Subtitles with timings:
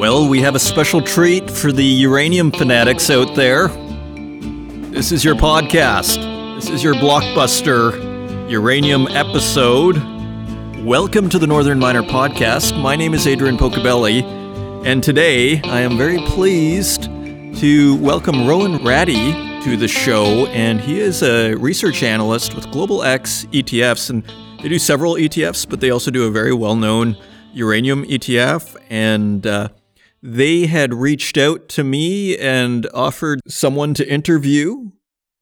[0.00, 3.68] Well, we have a special treat for the uranium fanatics out there.
[3.68, 6.16] This is your podcast.
[6.54, 9.98] This is your blockbuster uranium episode.
[10.86, 12.80] Welcome to the Northern Miner Podcast.
[12.80, 14.22] My name is Adrian Pocobelli,
[14.86, 17.02] and today I am very pleased
[17.60, 19.32] to welcome Rohan Reddy
[19.64, 20.46] to the show.
[20.46, 24.24] And he is a research analyst with Global X ETFs, and
[24.62, 27.18] they do several ETFs, but they also do a very well known
[27.52, 28.76] uranium ETF.
[28.88, 29.68] And uh,
[30.22, 34.90] they had reached out to me and offered someone to interview.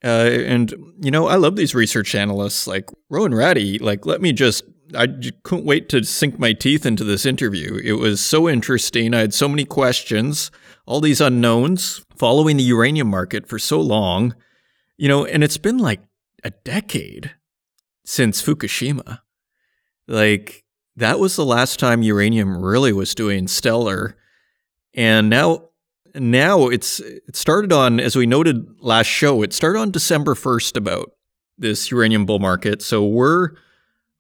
[0.04, 3.78] Uh, and, you know, I love these research analysts like Rohan Reddy.
[3.78, 4.62] Like, let me just,
[4.94, 5.08] I
[5.42, 7.80] couldn't wait to sink my teeth into this interview.
[7.82, 9.12] It was so interesting.
[9.12, 10.52] I had so many questions,
[10.86, 14.36] all these unknowns, following the uranium market for so long,
[14.96, 16.00] you know, and it's been like
[16.44, 17.34] a decade
[18.04, 19.20] since Fukushima.
[20.06, 24.16] Like, that was the last time uranium really was doing stellar.
[24.94, 25.68] And now
[26.14, 30.76] now it's it started on as we noted last show, it started on December 1st
[30.76, 31.10] about
[31.56, 32.82] this uranium bull market.
[32.82, 33.50] So we're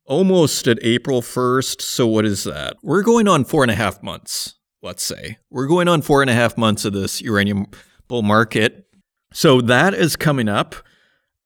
[0.04, 1.80] almost at April 1st.
[1.82, 2.76] So what is that?
[2.82, 5.38] We're going on four and a half months, let's say.
[5.50, 7.66] We're going on four and a half months of this uranium
[8.08, 8.86] bull market.
[9.32, 10.74] So that is coming up.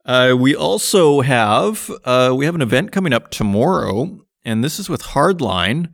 [0.04, 4.88] Uh, we also have uh, we have an event coming up tomorrow, and this is
[4.88, 5.92] with Hardline,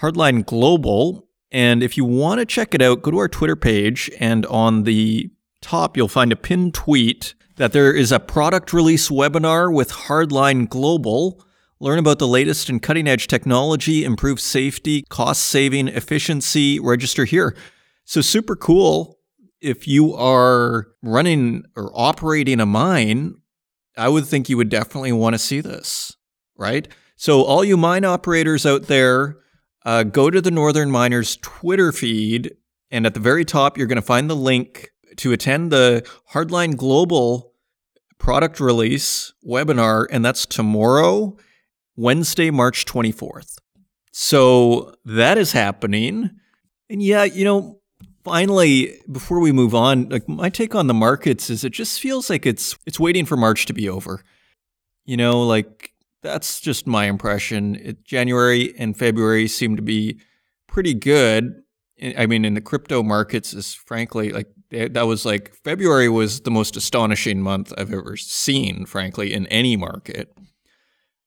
[0.00, 1.28] Hardline Global.
[1.52, 4.84] And if you want to check it out, go to our Twitter page, and on
[4.84, 9.90] the top, you'll find a pinned tweet that there is a product release webinar with
[9.90, 11.44] Hardline Global.
[11.80, 16.78] Learn about the latest and cutting edge technology, improve safety, cost saving, efficiency.
[16.78, 17.56] Register here.
[18.04, 19.18] So, super cool.
[19.60, 23.34] If you are running or operating a mine,
[23.96, 26.16] I would think you would definitely want to see this,
[26.56, 26.88] right?
[27.16, 29.36] So, all you mine operators out there,
[29.84, 32.54] uh, go to the Northern Miners Twitter feed,
[32.90, 36.76] and at the very top, you're going to find the link to attend the Hardline
[36.76, 37.52] Global
[38.18, 41.36] product release webinar, and that's tomorrow,
[41.96, 43.56] Wednesday, March 24th.
[44.12, 46.30] So that is happening.
[46.88, 47.80] And yeah, you know,
[48.24, 52.28] finally, before we move on, like my take on the markets is it just feels
[52.28, 54.22] like it's it's waiting for March to be over.
[55.04, 55.89] You know, like
[56.22, 57.76] that's just my impression.
[57.76, 60.20] It, January and February seem to be
[60.66, 61.54] pretty good.
[62.16, 66.50] I mean, in the crypto markets, is frankly like that was like February was the
[66.50, 70.32] most astonishing month I've ever seen, frankly, in any market.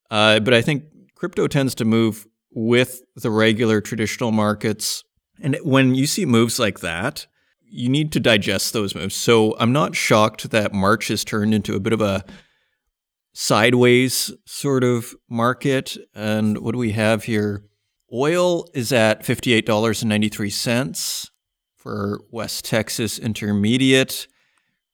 [0.10, 0.84] Uh, but I think
[1.16, 5.04] crypto tends to move with the regular traditional markets.
[5.42, 7.28] And when you see moves like that,
[7.62, 9.16] you need to digest those moves.
[9.16, 12.24] So I'm not shocked that March has turned into a bit of a
[13.34, 15.98] sideways sort of market.
[16.16, 17.66] And what do we have here?
[18.14, 21.30] Oil is at $58.93
[21.76, 24.28] for West Texas Intermediate.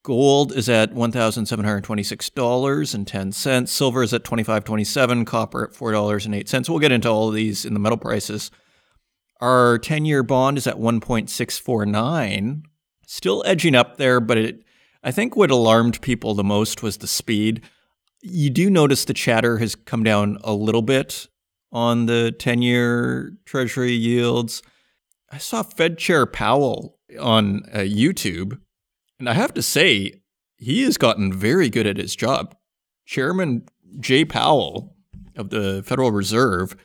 [0.04, 3.68] Gold is at $1,726.10.
[3.68, 5.28] Silver is at $25.27.
[5.28, 6.70] Copper at $4.08.
[6.70, 8.50] We'll get into all of these in the metal prices.
[9.42, 12.62] Our 10 year bond is at 1.649.
[13.06, 14.64] Still edging up there, but it,
[15.04, 17.62] I think what alarmed people the most was the speed.
[18.22, 21.28] You do notice the chatter has come down a little bit
[21.72, 24.62] on the 10 year Treasury yields.
[25.32, 28.60] I saw Fed Chair Powell on uh, YouTube,
[29.20, 30.22] and I have to say,
[30.58, 32.56] he has gotten very good at his job.
[33.06, 33.66] Chairman
[34.00, 34.96] Jay Powell
[35.36, 36.76] of the Federal Reserve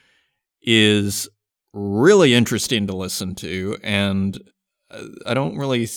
[0.62, 1.28] is
[1.72, 4.40] really interesting to listen to, and
[4.90, 5.88] uh, I don't really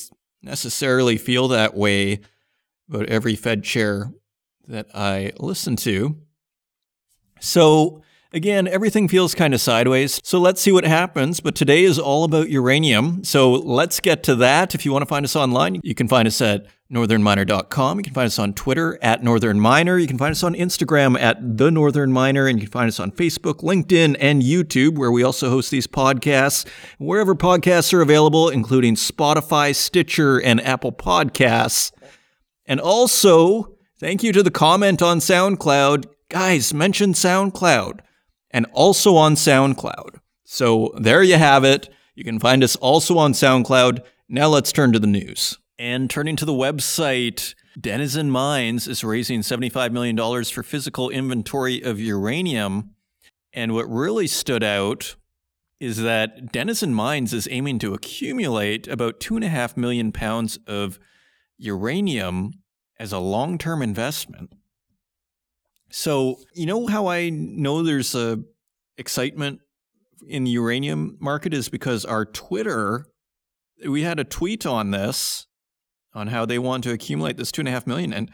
[0.41, 2.21] necessarily feel that way
[2.89, 4.11] about every Fed chair
[4.67, 6.17] that I listen to.
[7.39, 8.01] So,
[8.33, 10.19] again, everything feels kind of sideways.
[10.23, 11.39] So, let's see what happens.
[11.39, 13.23] But today is all about uranium.
[13.23, 14.75] So, let's get to that.
[14.75, 17.97] If you want to find us online, you can find us at northernminer.com.
[17.97, 19.97] You can find us on Twitter at Northern Miner.
[19.97, 22.47] You can find us on Instagram at The Northern Miner.
[22.47, 25.87] And you can find us on Facebook, LinkedIn, and YouTube, where we also host these
[25.87, 26.66] podcasts.
[26.97, 31.91] Wherever podcasts are available, including Spotify, Stitcher, and Apple Podcasts.
[32.66, 36.05] And also, Thank you to the comment on SoundCloud.
[36.29, 38.02] Guys, mention SoundCloud
[38.52, 40.20] and also on SoundCloud.
[40.44, 41.90] So there you have it.
[42.14, 44.03] You can find us also on SoundCloud.
[44.29, 45.58] Now let's turn to the news.
[45.79, 52.00] And turning to the website, Denison Mines is raising $75 million for physical inventory of
[52.00, 52.91] uranium.
[53.52, 55.16] And what really stood out
[55.79, 61.00] is that Denison Mines is aiming to accumulate about 2.5 million pounds of
[61.58, 62.53] uranium
[62.99, 64.53] as a long term investment.
[65.90, 68.40] So, you know how I know there's a
[68.97, 69.61] excitement
[70.28, 73.05] in the uranium market is because our Twitter,
[73.88, 75.47] we had a tweet on this,
[76.14, 78.11] on how they want to accumulate this two and a half million.
[78.11, 78.32] And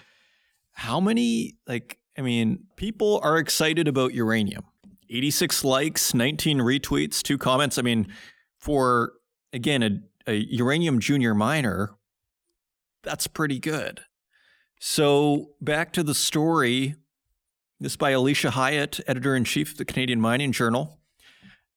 [0.72, 4.64] how many, like, I mean, people are excited about uranium.
[5.10, 7.78] 86 likes, 19 retweets, two comments.
[7.78, 8.08] I mean,
[8.58, 9.14] for,
[9.52, 11.92] again, a, a uranium junior miner,
[13.04, 14.02] that's pretty good.
[14.86, 16.96] So back to the story.
[17.80, 21.00] This by Alisha Hiyate, editor in chief of the Canadian Mining Journal.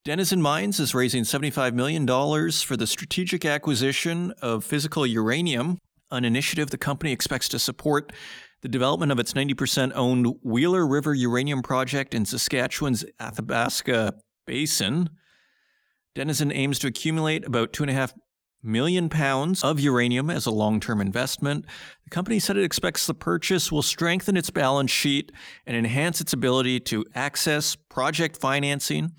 [0.04, 5.78] Denison Mines is raising $75 million for the strategic acquisition of physical uranium,
[6.10, 8.12] an initiative the company expects to support
[8.62, 14.14] the development of its 90% owned Wheeler River Uranium Project in Saskatchewan's Athabasca
[14.48, 15.10] Basin.
[16.16, 18.14] Denison aims to accumulate about 2.5
[18.66, 21.64] million pounds of uranium as a long term investment.
[22.04, 25.32] The company said it expects the purchase will strengthen its balance sheet
[25.66, 29.12] and enhance its ability to access project financing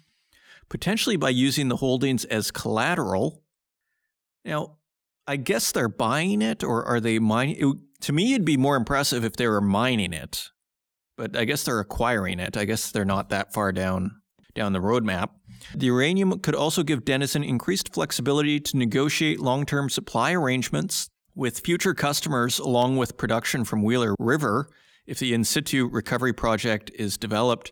[0.70, 3.42] potentially by using the holdings as collateral.
[4.44, 4.78] Now,
[5.26, 7.82] I guess they're buying it or are they mining?
[8.02, 10.52] To me, it'd be more impressive if they were mining it,
[11.18, 12.56] but I guess they're acquiring it.
[12.56, 14.22] I guess they're not that far down
[14.54, 15.30] down the roadmap.
[15.74, 21.94] The uranium could also give Denison increased flexibility to negotiate long-term supply arrangements with future
[21.94, 24.70] customers along with production from Wheeler River
[25.06, 27.72] if the in situ recovery project is developed.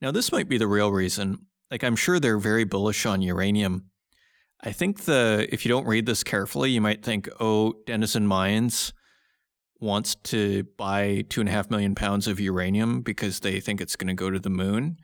[0.00, 3.86] Now, this might be the real reason like I'm sure they're very bullish on uranium.
[4.60, 8.92] I think the if you don't read this carefully, you might think, oh, Denison Mines
[9.80, 13.96] wants to buy two and a half million pounds of uranium because they think it's
[13.96, 14.98] going to go to the moon.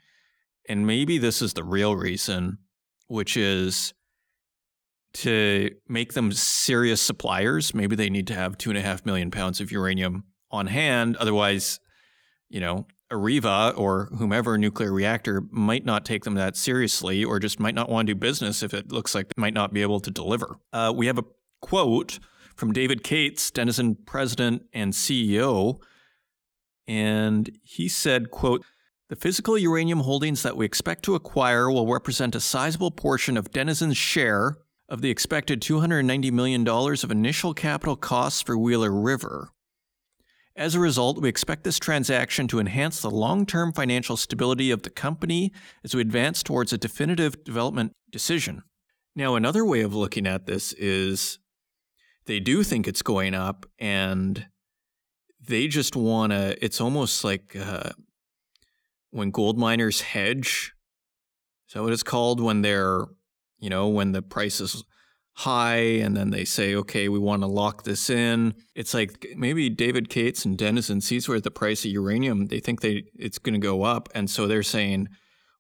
[0.69, 2.59] And maybe this is the real reason,
[3.07, 3.95] which is
[5.15, 7.75] to make them serious suppliers.
[7.75, 11.17] Maybe they need to have two and a half million pounds of uranium on hand.
[11.17, 11.81] Otherwise,
[12.51, 17.59] you know, Areva or whomever nuclear reactor might not take them that seriously or just
[17.59, 20.01] might not want to do business if it looks like they might not be able
[20.01, 20.57] to deliver.
[20.73, 21.25] Uh, we have a
[21.63, 22.19] quote
[22.55, 25.81] from David Cates, Denison president and CEO,
[26.87, 28.65] and he said, quote,
[29.09, 33.51] the physical uranium holdings that we expect to acquire will represent a sizable portion of
[33.51, 34.59] Denison's share
[34.89, 39.51] of the expected $290 million of initial capital costs for Wheeler River.
[40.57, 44.83] As a result, we expect this transaction to enhance the long term financial stability of
[44.83, 45.53] the company
[45.85, 48.63] as we advance towards a definitive development decision.
[49.15, 51.39] Now, another way of looking at this is
[52.27, 54.47] they do think it's going up and
[55.41, 57.91] they just want to, it's almost like uh,
[59.11, 60.73] when gold miners hedge.
[61.69, 62.41] Is that what it's called?
[62.41, 63.07] When they're,
[63.59, 64.85] you know, when the price is
[65.39, 68.53] high and then they say okay we want to lock this in.
[68.75, 72.81] It's like maybe david cates and denison sees where the price of uranium they think
[72.81, 74.09] they it's going to go up.
[74.17, 75.09] And so they're saying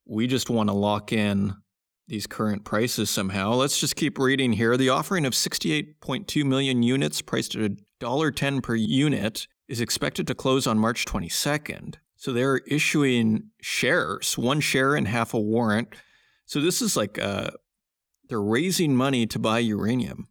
[0.05, 1.55] we just want to lock in
[2.09, 3.53] these current prices somehow.
[3.53, 4.77] Let's just keep reading here.
[4.77, 10.67] The offering of 68.2 million units priced at $1.10 per unit is expected to close
[10.67, 15.95] on march 22nd so they're issuing shares one share and half a warrant
[16.45, 17.53] so this is like a
[18.29, 20.29] they're raising money to buy uranium.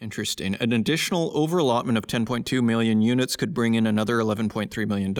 [0.00, 0.56] Interesting.
[0.56, 5.14] An additional overallotment of 10.2 million units could bring in another $11.3 million.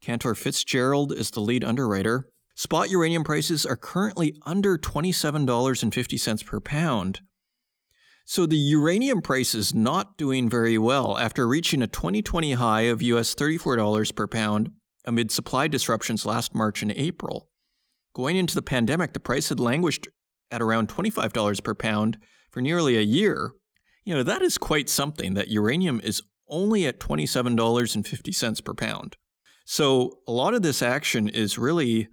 [0.00, 2.28] Cantor Fitzgerald is the lead underwriter.
[2.54, 7.20] Spot uranium prices are currently under $27.50 per pound.
[8.24, 13.00] So the uranium price is not doing very well after reaching a 2020 high of
[13.00, 14.72] US $34 per pound
[15.08, 17.48] amid supply disruptions last March and April.
[18.14, 20.06] Going into the pandemic, the price had languished
[20.50, 22.18] at around $25 per pound
[22.50, 23.52] for nearly a year,
[24.04, 29.16] you know, that is quite something that uranium is only at $27.50 per pound.
[29.64, 32.08] So a lot of this action is really,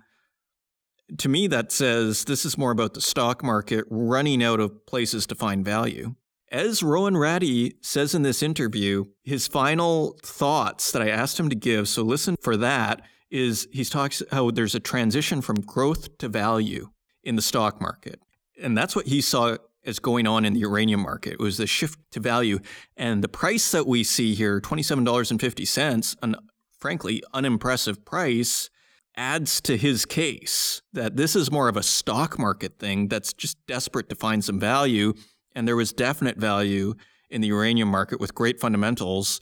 [1.17, 5.25] to me, that says this is more about the stock market running out of places
[5.27, 6.15] to find value.
[6.51, 11.55] As Rohan Reddy says in this interview, his final thoughts that I asked him to
[11.55, 16.29] give, so listen for that, is he talks how there's a transition from growth to
[16.29, 16.89] value
[17.23, 18.19] in the stock market.
[18.61, 21.33] And that's what he saw as going on in the uranium market.
[21.33, 22.59] It was the shift to value.
[22.95, 26.35] And the price that we see here, $27.50, an
[26.79, 28.69] frankly unimpressive price,
[29.17, 33.57] adds to his case that this is more of a stock market thing that's just
[33.67, 35.13] desperate to find some value.
[35.55, 36.95] And there was definite value
[37.29, 39.41] in the uranium market with great fundamentals.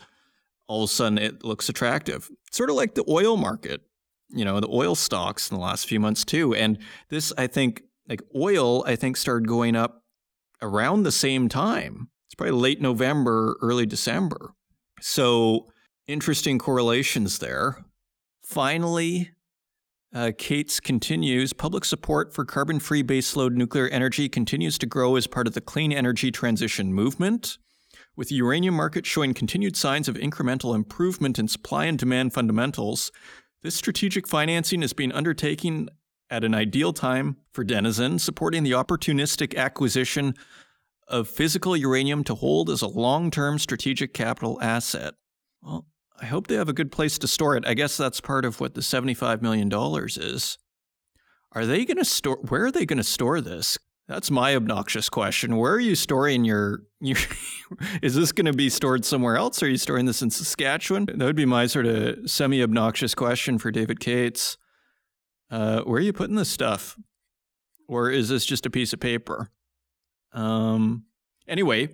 [0.67, 2.29] All of a sudden, it looks attractive.
[2.51, 3.82] Sort of like the oil market,
[4.29, 6.53] you know, the oil stocks in the last few months, too.
[6.53, 6.77] And
[7.10, 10.03] this, I think, like oil, I think started going up
[10.62, 12.10] around the same time.
[12.27, 14.53] It's probably late November, early December.
[15.01, 15.67] So
[16.08, 17.84] interesting correlations there.
[18.43, 19.32] Finally,
[20.13, 25.25] Uh, Cates continues public support for carbon free baseload nuclear energy continues to grow as
[25.25, 27.58] part of the clean energy transition movement.
[28.15, 33.12] With the uranium market showing continued signs of incremental improvement in supply and demand fundamentals,
[33.63, 35.89] this strategic financing is being undertaken
[36.29, 40.36] at an ideal time for Denison, supporting the opportunistic acquisition
[41.08, 45.15] of physical uranium to hold as a long term strategic capital asset.
[45.63, 45.88] Well,
[46.22, 47.65] I hope they have a good place to store it.
[47.65, 50.58] I guess that's part of what the $75 million is.
[51.51, 53.77] Are they going to store, where are they going to store this?
[54.08, 55.55] That's my obnoxious question.
[55.55, 57.17] Where are you storing your, your
[58.01, 59.63] is this going to be stored somewhere else?
[59.63, 61.05] Are you storing this in Saskatchewan?
[61.05, 64.58] That would be my sort of semi obnoxious question for David Cates.
[65.50, 66.98] Uh, where are you putting this stuff?
[67.88, 69.50] Or is this just a piece of paper?
[70.34, 71.05] Um,
[71.48, 71.89] anyway,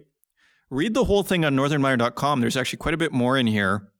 [0.69, 2.41] read the whole thing on northernminer.com.
[2.41, 3.91] There's actually quite a bit more in here.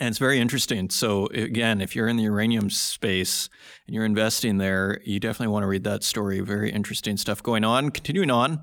[0.00, 0.88] And it's very interesting.
[0.88, 3.50] So, again, if you're in the uranium space
[3.86, 6.40] and you're investing there, you definitely want to read that story.
[6.40, 7.90] Very interesting stuff going on.
[7.90, 8.62] Continuing on,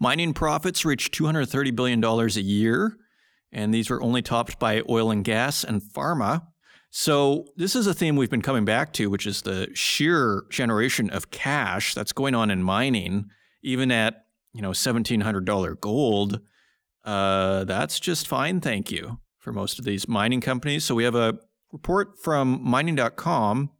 [0.00, 2.96] mining profits reached $230 billion a year,
[3.52, 6.46] and these were only topped by oil and gas and pharma.
[6.88, 11.10] So, this is a theme we've been coming back to, which is the sheer generation
[11.10, 13.26] of cash that's going on in mining,
[13.62, 14.24] even at
[14.54, 16.40] you know $1,700 gold.
[17.04, 20.84] Uh, that's just fine, thank you for most of these mining companies.
[20.84, 21.38] So we have a
[21.72, 23.70] report from mining.com.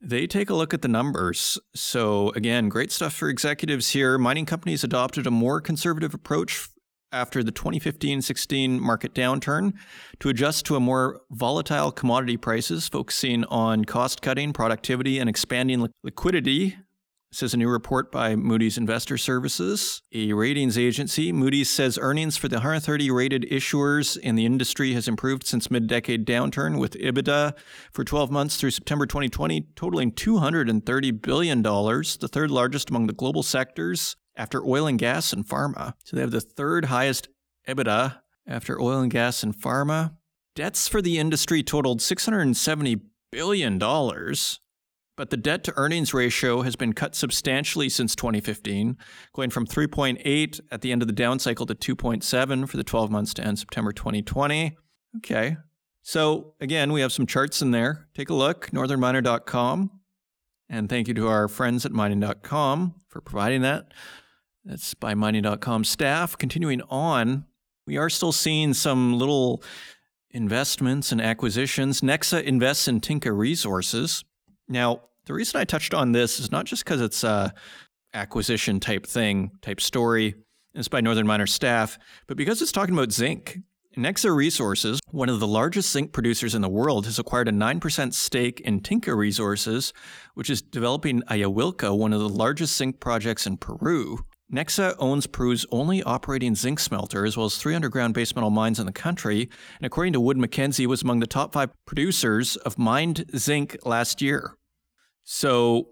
[0.00, 1.58] They take a look at the numbers.
[1.74, 4.18] So, again, great stuff for executives here.
[4.18, 6.68] Mining companies adopted a more conservative approach
[7.12, 9.72] after the 2015 16 market downturn
[10.20, 15.88] to adjust to a more volatile commodity prices, focusing on cost cutting, productivity, and expanding
[16.04, 16.76] liquidity
[17.32, 21.32] says a new report by Moody's Investor Services, a ratings agency.
[21.32, 26.26] Moody's says earnings for the 130 rated issuers in the industry has improved since mid-decade
[26.26, 27.54] downturn, with EBITDA
[27.92, 33.12] for 12 months through September 2020 totaling 230 billion dollars, the third largest among the
[33.12, 35.94] global sectors after oil and gas and pharma.
[36.04, 37.28] So they have the third highest
[37.68, 40.14] EBITDA after oil and gas and pharma.
[40.54, 44.60] Debts for the industry totaled 670 billion dollars
[45.16, 48.96] but the debt to earnings ratio has been cut substantially since 2015,
[49.32, 53.10] going from 3.8 at the end of the down cycle to 2.7 for the 12
[53.10, 54.76] months to end September 2020.
[55.16, 55.56] Okay.
[56.02, 58.08] So again, we have some charts in there.
[58.14, 59.90] Take a look, northernminer.com.
[60.68, 63.92] And thank you to our friends at mining.com for providing that.
[64.64, 66.36] That's by mining.com staff.
[66.36, 67.46] Continuing on,
[67.86, 69.62] we are still seeing some little
[70.30, 72.00] investments and acquisitions.
[72.00, 74.24] Nexa invests in Tinka Resources.
[74.68, 77.52] Now, the reason I touched on this is not just because it's a
[78.14, 80.34] acquisition type thing, type story.
[80.74, 83.58] It's by Northern Miner staff, but because it's talking about zinc.
[83.96, 88.12] Nexa Resources, one of the largest zinc producers in the world, has acquired a 9%
[88.12, 89.94] stake in Tinka Resources,
[90.34, 94.18] which is developing Ayahuilca, one of the largest zinc projects in Peru.
[94.52, 98.78] Nexa owns Peru's only operating zinc smelter, as well as three underground base metal mines
[98.78, 99.48] in the country,
[99.78, 104.22] and according to Wood Mackenzie, was among the top five producers of mined zinc last
[104.22, 104.56] year.
[105.24, 105.88] So,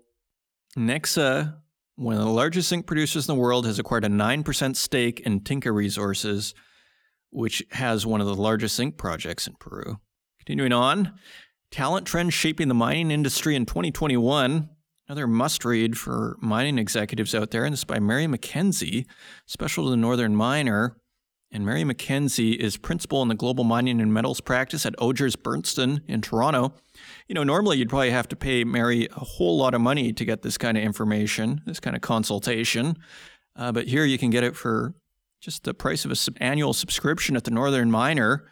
[0.79, 1.57] Nexa,
[1.97, 5.41] one of the largest zinc producers in the world, has acquired a 9% stake in
[5.41, 6.55] Tinka Resources,
[7.31, 9.99] which has one of the largest zinc projects in Peru.
[10.39, 11.15] Continuing on,
[11.73, 14.69] talent trends shaping the mining industry in 2021.
[15.09, 19.07] Another must read for mining executives out there, and this is by Mary Mackenzie,
[19.47, 20.97] special to the Northern Miner.
[21.51, 26.01] And Mary Mackenzie is principal in the global mining and metals practice at Odgers Berndtson
[26.09, 26.75] in Toronto
[27.29, 30.25] you know, normally you'd probably have to pay Mary a whole lot of money to
[30.25, 32.97] get this kind of information, this kind of consultation.
[33.57, 34.95] Uh, but here you can get it for
[35.41, 38.45] just the price of an sub- annual subscription at the Northern Miner.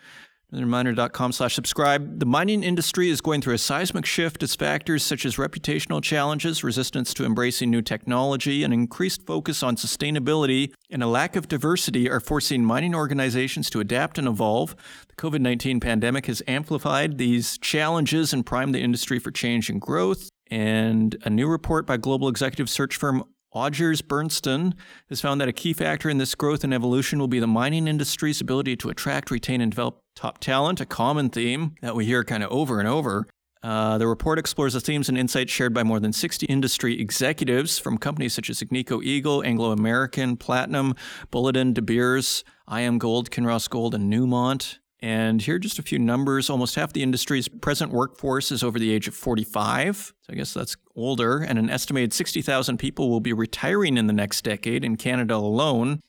[0.52, 2.18] NorthernMiner.com slash subscribe.
[2.18, 6.62] The mining industry is going through a seismic shift as factors such as reputational challenges,
[6.62, 12.10] resistance to embracing new technology, an increased focus on sustainability, and a lack of diversity
[12.10, 14.76] are forcing mining organizations to adapt and evolve.
[15.08, 19.80] The COVID 19 pandemic has amplified these challenges and primed the industry for change and
[19.80, 20.28] growth.
[20.50, 24.72] And a new report by global executive search firm Odgers Berndtson
[25.08, 27.86] has found that a key factor in this growth and evolution will be the mining
[27.86, 32.24] industry's ability to attract, retain, and develop top talent, a common theme that we hear
[32.24, 33.26] kind of over and over.
[33.62, 37.78] Uh, the report explores the themes and insights shared by more than 60 industry executives
[37.78, 40.94] from companies such as Agnico Eagle, Anglo American, Platinum,
[41.30, 44.78] Boliden, De Beers, IAMGOLD, Kinross Gold, and Newmont.
[45.02, 46.48] And here are just a few numbers.
[46.48, 50.14] Almost half the industry's present workforce is over the age of 45.
[50.20, 51.38] So I guess that's older.
[51.38, 56.00] And an estimated 60,000 people will be retiring in the next decade in Canada alone.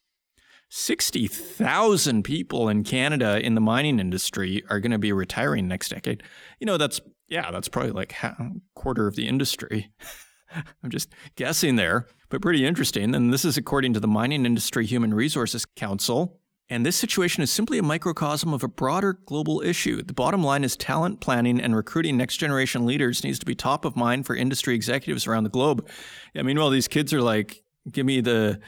[0.76, 6.24] 60,000 people in Canada in the mining industry are going to be retiring next decade.
[6.60, 9.92] You know, that's Yeah, that's probably like a quarter of the industry.
[10.84, 13.14] I'm just guessing there, but pretty interesting.
[13.14, 16.40] And this is according to the Mining Industry Human Resources Council.
[16.70, 20.02] And this situation is simply a microcosm of a broader global issue.
[20.02, 23.86] The bottom line is talent planning and recruiting next generation leaders needs to be top
[23.86, 25.88] of mind for industry executives around the globe.
[26.36, 28.60] I mean, these kids are like, give me the,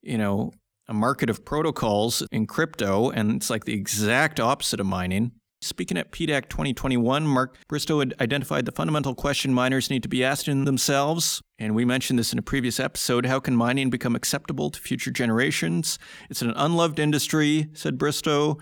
[0.00, 0.52] you know,
[0.88, 5.32] a market of protocols in crypto, and it's like the exact opposite of mining.
[5.62, 10.24] Speaking at PDAC 2021, Mark Bristow had identified the fundamental question miners need to be
[10.24, 11.40] asking themselves.
[11.56, 13.26] And we mentioned this in a previous episode.
[13.26, 16.00] How can mining become acceptable to future generations?
[16.28, 18.58] It's an unloved industry, said Bristow.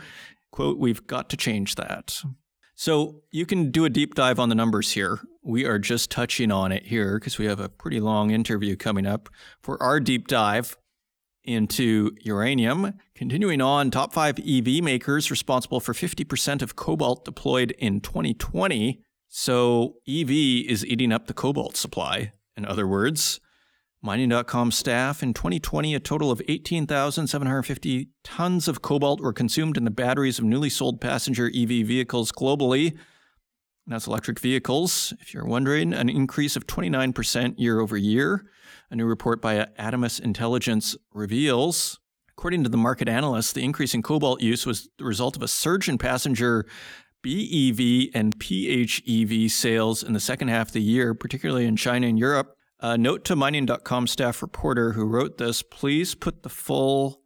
[0.52, 2.20] Quote, we've got to change that.
[2.74, 5.20] So you can do a deep dive on the numbers here.
[5.42, 9.06] We are just touching on it here because we have a pretty long interview coming
[9.06, 9.30] up
[9.62, 10.76] for our deep dive
[11.44, 12.94] into uranium.
[13.14, 19.02] Continuing on, top five EV makers responsible for 50% of cobalt deployed in 2020.
[19.28, 22.32] So EV is eating up the cobalt supply.
[22.56, 23.40] In other words,
[24.02, 29.90] Mining.com staff in 2020, a total of 18,750 tons of cobalt were consumed in the
[29.90, 32.97] batteries of newly sold passenger EV vehicles globally.
[33.87, 38.47] That's electric vehicles, if you're wondering, an increase of 29% year over year.
[38.92, 42.00] A new report by Adamas Intelligence reveals.
[42.37, 45.49] According to the market analysts, the increase in cobalt use was the result of a
[45.49, 46.66] surge in passenger
[47.23, 52.18] BEV and PHEV sales in the second half of the year, particularly in China and
[52.18, 52.56] Europe.
[52.80, 57.20] A note to mining.com staff reporter who wrote this please put the full.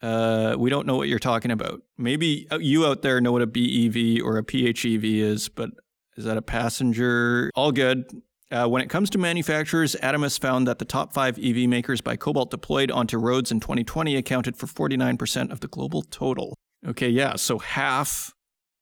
[0.00, 1.80] Uh, we don't know what you're talking about.
[1.98, 5.70] Maybe uh, you out there know what a BEV or a PHEV is, but
[6.16, 7.50] is that a passenger?
[7.56, 8.22] All good.
[8.50, 12.16] Uh, when it comes to manufacturers, Adamas found that the top five EV makers by
[12.16, 16.56] cobalt deployed onto roads in 2020 accounted for 49% of the global total.
[16.86, 18.34] Okay, yeah, so half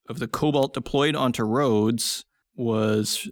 [0.09, 3.29] of the cobalt deployed onto roads was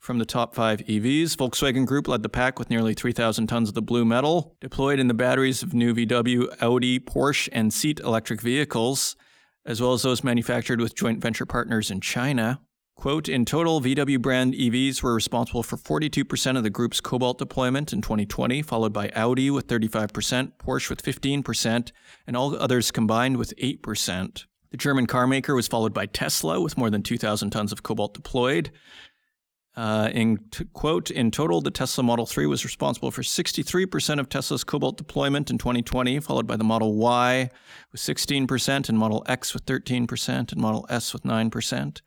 [0.00, 1.36] from the top five EVs.
[1.36, 5.08] Volkswagen Group led the pack with nearly 3,000 tons of the blue metal deployed in
[5.08, 9.16] the batteries of new VW, Audi, Porsche, and Seat electric vehicles,
[9.64, 12.60] as well as those manufactured with joint venture partners in China.
[12.96, 17.92] Quote, in total, VW brand EVs were responsible for 42% of the group's cobalt deployment
[17.92, 21.92] in 2020, followed by Audi with 35%, Porsche with 15%,
[22.26, 24.46] and all others combined with 8%.
[24.70, 28.70] The German carmaker was followed by Tesla with more than 2,000 tons of cobalt deployed.
[29.76, 34.28] Uh, in t- quote, in total, the Tesla Model 3 was responsible for 63% of
[34.28, 37.50] Tesla's cobalt deployment in 2020, followed by the Model Y
[37.90, 42.00] with 16%, and Model X with 13%, and Model S with 9%.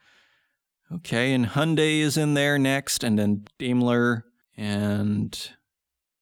[0.93, 5.52] Okay, and Hyundai is in there next, and then Daimler, and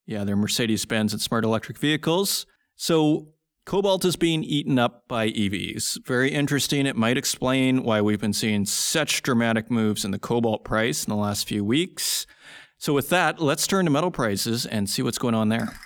[0.07, 2.47] yeah, they're Mercedes Benz and smart electric vehicles.
[2.75, 3.33] So
[3.65, 6.05] cobalt is being eaten up by EVs.
[6.05, 6.85] Very interesting.
[6.87, 11.09] It might explain why we've been seeing such dramatic moves in the cobalt price in
[11.09, 12.25] the last few weeks.
[12.77, 15.79] So, with that, let's turn to metal prices and see what's going on there.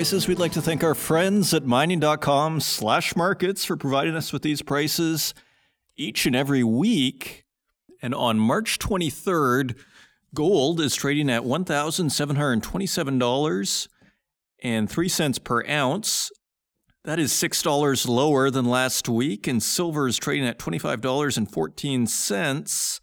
[0.00, 4.40] Prices, we'd like to thank our friends at mining.com slash markets for providing us with
[4.40, 5.34] these prices
[5.94, 7.44] each and every week.
[8.00, 9.76] And on March 23rd,
[10.34, 13.88] gold is trading at $1,727
[14.62, 16.30] and 3 cents per ounce.
[17.04, 19.46] That is $6 lower than last week.
[19.46, 23.00] And silver is trading at $25.14.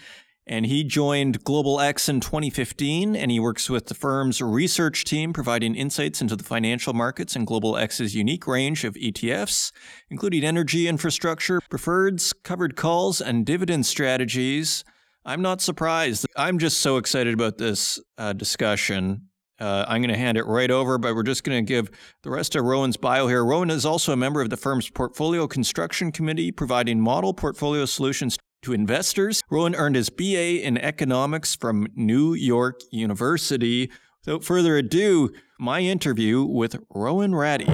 [0.47, 5.33] and he joined Global X in 2015, and he works with the firm's research team,
[5.33, 9.73] providing insights into the financial markets and Global X's unique range of ETFs,
[10.09, 14.85] including energy infrastructure, preferreds, covered calls, and dividend strategies.
[15.25, 16.27] I'm not surprised.
[16.37, 19.29] I'm just so excited about this uh, discussion.
[19.59, 21.91] Uh, I'm going to hand it right over, but we're just going to give
[22.23, 23.45] the rest of Rohan's bio here.
[23.45, 28.39] Rowan is also a member of the firm's portfolio construction committee, providing model portfolio solutions
[28.67, 29.45] to investors.
[29.49, 33.93] Rohan earned his BA in economics from New York University.
[34.25, 37.67] Without further ado, my interview with Rohan Reddy.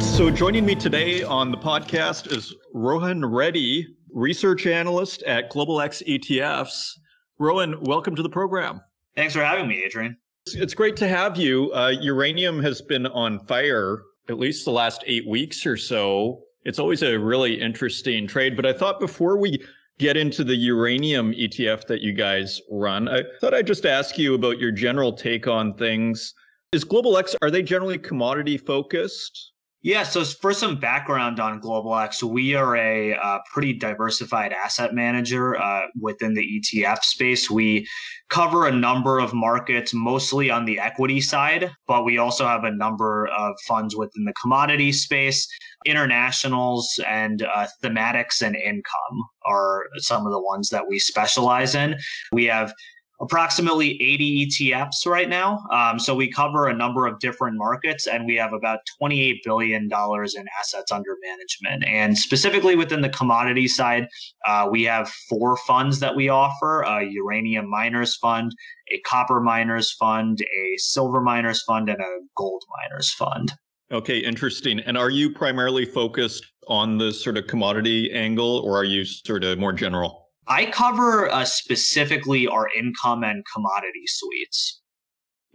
[0.00, 6.02] So, joining me today on the podcast is Rohan Reddy, research analyst at Global X
[6.08, 6.94] ETFs.
[7.38, 8.80] Rohan, welcome to the program.
[9.14, 10.16] Thanks for having me, Adrian.
[10.46, 11.70] It's great to have you.
[11.74, 16.42] Uh, uranium has been on fire at least the last eight weeks or so.
[16.64, 18.56] It's always a really interesting trade.
[18.56, 19.62] But I thought before we
[19.98, 24.34] get into the uranium ETF that you guys run, I thought I'd just ask you
[24.34, 26.32] about your general take on things.
[26.72, 29.52] Is Global X, are they generally commodity focused?
[29.86, 35.56] Yeah, so for some background on GlobalX, we are a uh, pretty diversified asset manager
[35.56, 37.48] uh, within the ETF space.
[37.48, 37.86] We
[38.28, 42.70] cover a number of markets, mostly on the equity side, but we also have a
[42.72, 45.46] number of funds within the commodity space.
[45.84, 51.94] Internationals and uh, thematics and income are some of the ones that we specialize in.
[52.32, 52.72] We have
[53.20, 55.64] approximately 80 ETFs right now.
[55.72, 59.84] Um, so we cover a number of different markets and we have about $28 billion
[59.84, 61.84] in assets under management.
[61.86, 64.08] And specifically within the commodity side,
[64.46, 68.54] uh, we have four funds that we offer a uranium miners fund,
[68.92, 73.52] a copper miners fund, a silver miners fund, and a gold miners fund.
[73.92, 74.80] Okay, interesting.
[74.80, 79.44] And are you primarily focused on the sort of commodity angle or are you sort
[79.44, 80.25] of more general?
[80.48, 84.80] I cover uh, specifically our income and commodity suites.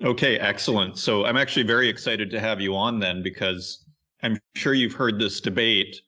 [0.03, 0.97] Okay, excellent.
[0.97, 3.85] So I'm actually very excited to have you on then because
[4.23, 6.01] I'm sure you've heard this debate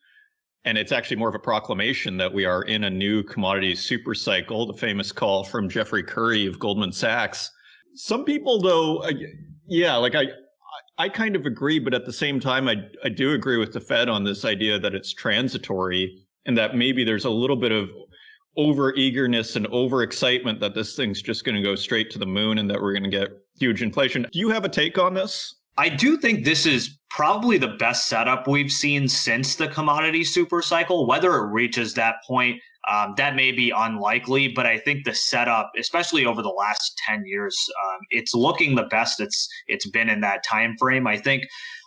[0.66, 4.16] and it's actually more of a proclamation that we are in a new commodity super
[4.16, 7.52] cycle, the famous call from Jeffrey Currie of Goldman Sachs.
[7.96, 9.06] Some people though,
[9.68, 10.28] yeah, like I
[10.98, 13.82] I kind of agree, but at the same time I I do agree with the
[13.82, 17.90] Fed on this idea that it's transitory and that maybe there's a little bit of
[18.56, 22.26] over eagerness and over excitement that this thing's just going to go straight to the
[22.26, 24.28] moon and that we're going to get huge inflation.
[24.32, 25.56] Do you have a take on this?
[25.78, 30.62] I do think this is probably the best setup we've seen since the commodity super
[30.62, 31.08] cycle.
[31.08, 32.62] Whether it reaches that point,
[32.92, 37.24] um, that may be unlikely, but I think the setup, especially over the last ten
[37.26, 41.08] years, um, it's looking the best it's it's been in that time frame.
[41.08, 41.44] I think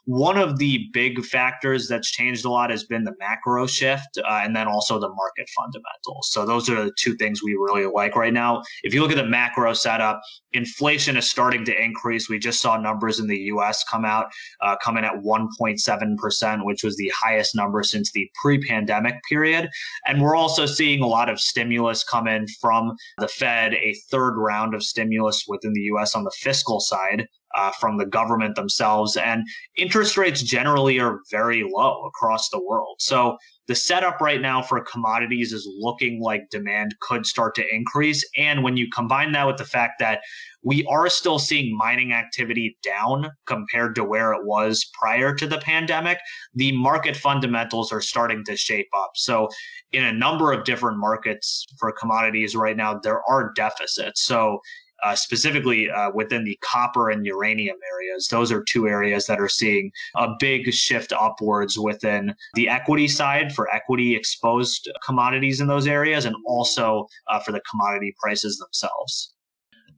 [0.06, 4.40] one of the big factors that's changed a lot has been the macro shift uh,
[4.42, 6.30] and then also the market fundamentals.
[6.30, 8.62] So those are the two things we really like right now.
[8.84, 10.20] If you look at the macro setup,
[10.52, 12.28] inflation is starting to increase.
[12.28, 14.26] We just saw numbers in the US come out,
[14.60, 19.68] uh, coming at 1.7%, which was the highest number since the pre pandemic period.
[20.06, 24.36] And we're also seeing a lot of stimulus come in from the Fed, a third
[24.36, 29.16] round of stimulus within the US on the fiscal side uh, from the government themselves.
[29.16, 29.44] And
[29.76, 32.96] interest rates generally are very low across the world.
[33.00, 38.24] So the setup right now for commodities is looking like demand could start to increase.
[38.36, 40.20] And when you combine that with the fact that
[40.62, 45.58] we are still seeing mining activity down compared to where it was prior to the
[45.58, 46.18] pandemic,
[46.54, 49.12] the market fundamentals are starting to shape up.
[49.14, 49.48] So,
[49.92, 54.22] in a number of different markets for commodities right now, there are deficits.
[54.22, 54.60] So,
[55.02, 58.28] uh, specifically uh, within the copper and uranium areas.
[58.28, 63.54] Those are two areas that are seeing a big shift upwards within the equity side
[63.54, 69.34] for equity exposed commodities in those areas and also uh, for the commodity prices themselves.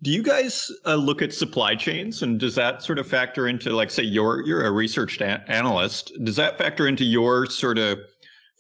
[0.01, 3.71] Do you guys uh, look at supply chains, and does that sort of factor into,
[3.71, 6.13] like, say, you're you're a research analyst?
[6.23, 7.99] Does that factor into your sort of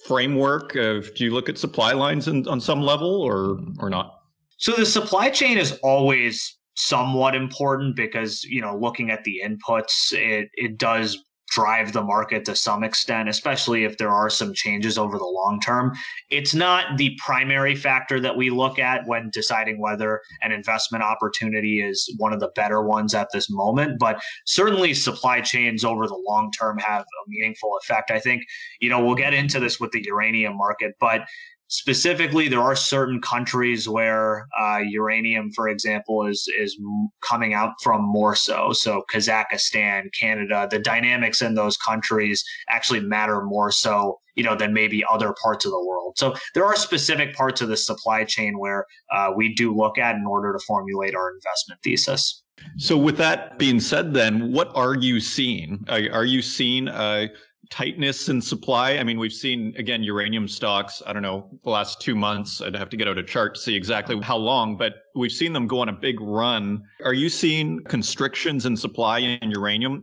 [0.04, 4.17] framework of do you look at supply lines in, on some level, or or not?
[4.58, 10.12] So the supply chain is always somewhat important because you know looking at the inputs,
[10.12, 11.18] it it does
[11.50, 15.60] drive the market to some extent, especially if there are some changes over the long
[15.60, 15.92] term.
[16.30, 21.80] It's not the primary factor that we look at when deciding whether an investment opportunity
[21.80, 26.22] is one of the better ones at this moment, but certainly supply chains over the
[26.26, 28.10] long term have a meaningful effect.
[28.10, 28.42] I think,
[28.80, 31.22] you know, we'll get into this with the uranium market, but
[31.68, 36.78] specifically there are certain countries where uh, uranium for example is is
[37.20, 38.72] coming out from more so.
[38.72, 44.72] So kazakhstan canada the dynamics in those countries actually matter more so you know than
[44.72, 46.14] maybe other parts of the world.
[46.16, 50.16] So there are specific parts of the supply chain where uh, we do look at
[50.16, 52.42] in order to formulate our investment thesis.
[52.76, 55.84] So with that being said then what are you seeing?
[55.88, 57.28] Are, are you seeing uh,
[57.70, 58.92] tightness in supply?
[58.98, 61.02] I mean, we've seen again uranium stocks.
[61.06, 62.60] I don't know the last two months.
[62.60, 65.52] I'd have to get out a chart to see exactly how long, but we've seen
[65.52, 66.82] them go on a big run.
[67.04, 70.02] Are you seeing constrictions in supply in uranium?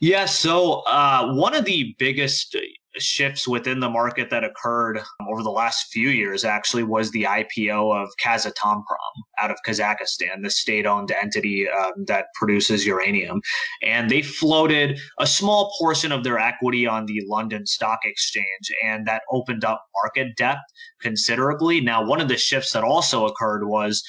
[0.00, 0.26] Yeah.
[0.26, 2.56] So uh, one of the biggest
[2.98, 7.94] shifts within the market that occurred over the last few years actually was the IPO
[7.94, 8.84] of Kazatomprom
[9.38, 13.40] out of Kazakhstan, the state owned entity um, that produces uranium.
[13.82, 19.06] And they floated a small portion of their equity on the London Stock Exchange, and
[19.06, 20.60] that opened up market depth
[21.00, 21.80] considerably.
[21.80, 24.02] Now, one of the shifts that also occurred was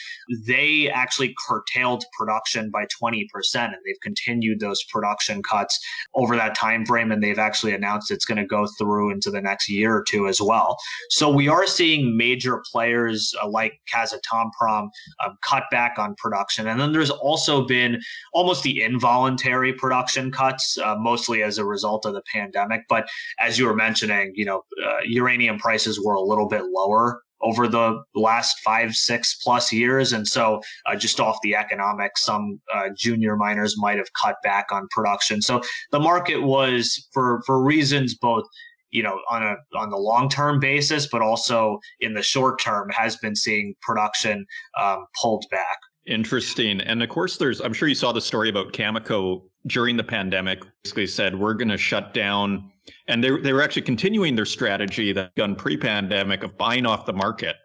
[0.46, 5.80] they actually curtailed production by 20%, and they've continued those production cuts
[6.16, 9.42] over that time frame, and they've actually announced it's going to go through into the
[9.42, 10.78] next year or two as well.
[11.10, 14.90] So we are seeing major players uh, like Kazatomprom
[15.24, 16.68] um, cut back on production.
[16.68, 18.00] And then there's also been
[18.34, 22.82] almost the involuntary production cuts, uh, mostly as a result of the pandemic.
[22.90, 23.08] But
[23.40, 27.68] as you were mentioning, you know, uh, uranium prices were a little bit lower over
[27.68, 30.14] the last five, six plus years.
[30.14, 34.68] And so, uh, just off the economics, some uh, junior miners might have cut back
[34.72, 35.42] on production.
[35.42, 35.62] So
[35.92, 38.46] the market was, for for reasons both
[38.92, 42.90] you know on a on the long term basis but also in the short term
[42.90, 44.46] has been seeing production
[44.80, 45.78] um, pulled back.
[46.06, 46.80] Interesting.
[46.82, 50.64] And of course there's i'm sure you saw the story about cameco during the pandemic
[50.84, 52.72] basically said we're going to shut down.
[53.10, 57.14] And they, they were actually continuing their strategy that done pre-pandemic of buying off the
[57.14, 57.58] market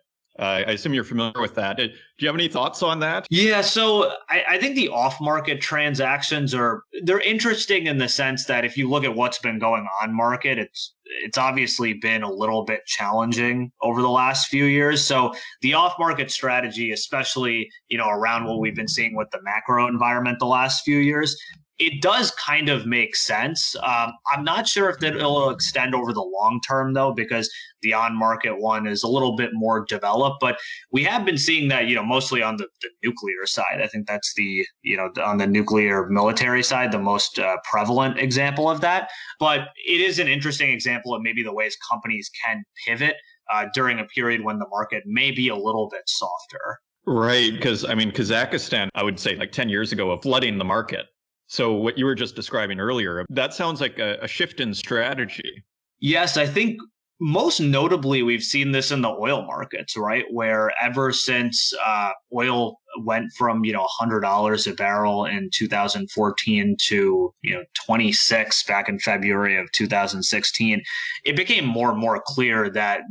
[0.42, 1.78] uh, I assume you're familiar with that.
[1.78, 3.28] Uh, do you have any thoughts on that?
[3.31, 8.64] Yeah, so I, I, think the off-market transactions are they're interesting in the sense that
[8.64, 12.64] if you look at what's been going on market, it's it's obviously been a little
[12.64, 15.05] bit challenging over the last few years.
[15.05, 19.87] So the off-market strategy, especially you know around what we've been seeing with the macro
[19.87, 21.37] environment the last few years,
[21.82, 23.74] it does kind of make sense.
[23.82, 27.92] Um, I'm not sure if that will extend over the long term though, because the
[27.92, 30.36] on-market one is a little bit more developed.
[30.40, 30.60] But
[30.92, 33.80] we have been seeing that, you know, mostly on the, the nuclear side.
[33.82, 38.16] I think that's the, you know, on the nuclear military side, the most uh, prevalent
[38.16, 39.10] example of that.
[39.40, 43.16] But it is an interesting example of maybe the ways companies can pivot
[43.52, 46.78] uh, during a period when the market may be a little bit softer.
[47.04, 50.64] Right, because I mean, Kazakhstan, I would say like 10 years ago, of flooding the
[50.64, 51.06] market
[51.52, 55.62] so what you were just describing earlier, that sounds like a, a shift in strategy.
[56.00, 56.80] Yes, I think
[57.20, 60.24] most notably, we've seen this in the oil markets, right?
[60.30, 66.76] Where ever since uh, oil went from you know hundred dollars a barrel in 2014
[66.86, 70.82] to you know 26 back in February of 2016,
[71.26, 73.02] it became more and more clear that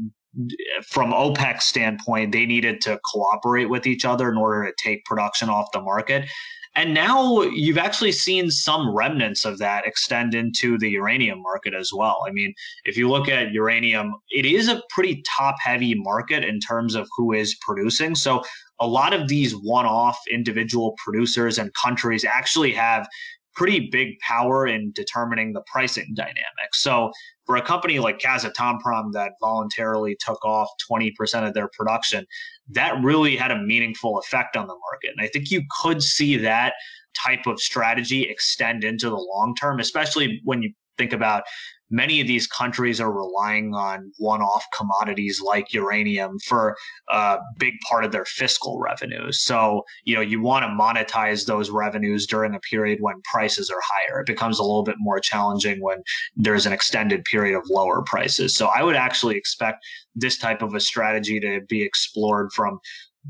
[0.88, 5.48] from OPEC's standpoint, they needed to cooperate with each other in order to take production
[5.48, 6.28] off the market.
[6.76, 11.92] And now you've actually seen some remnants of that extend into the uranium market as
[11.94, 12.24] well.
[12.26, 12.54] I mean,
[12.86, 17.10] if you look at uranium, it is a pretty top heavy market in terms of
[17.16, 18.16] who is producing.
[18.16, 18.42] So
[18.80, 23.08] a lot of these one off individual producers and countries actually have
[23.54, 26.82] pretty big power in determining the pricing dynamics.
[26.82, 27.12] So
[27.46, 32.26] for a company like Kazatomprom that voluntarily took off 20% of their production,
[32.70, 35.12] that really had a meaningful effect on the market.
[35.18, 36.74] And I think you could see that
[37.14, 41.44] type of strategy extend into the long term, especially when you think about
[41.92, 46.76] many of these countries are relying on one off commodities like uranium for
[47.10, 49.44] a big part of their fiscal revenues.
[49.44, 53.82] So, you know, you want to monetize those revenues during a period when prices are
[53.84, 54.22] higher.
[54.22, 56.02] It becomes a little bit more challenging when
[56.36, 58.56] there's an extended period of lower prices.
[58.56, 62.80] So, I would actually expect this type of a strategy to be explored from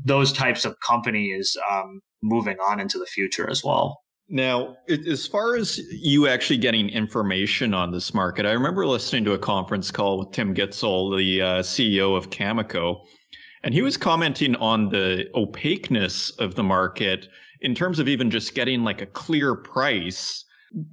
[0.04, 4.01] those types of companies um, moving on into the future as well.
[4.32, 9.34] Now, as far as you actually getting information on this market, I remember listening to
[9.34, 13.04] a conference call with Tim Gitzel, the uh, CEO of Cameco,
[13.62, 17.28] and he was commenting on the opaqueness of the market
[17.60, 20.46] in terms of even just getting like a clear price.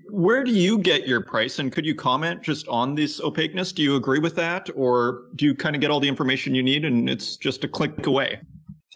[0.10, 1.60] Where do you get your price?
[1.60, 3.72] And could you comment just on this opaqueness?
[3.72, 4.70] Do you agree with that?
[4.76, 7.70] Or do you kind of get all the information you need and it's just a
[7.70, 8.42] click away?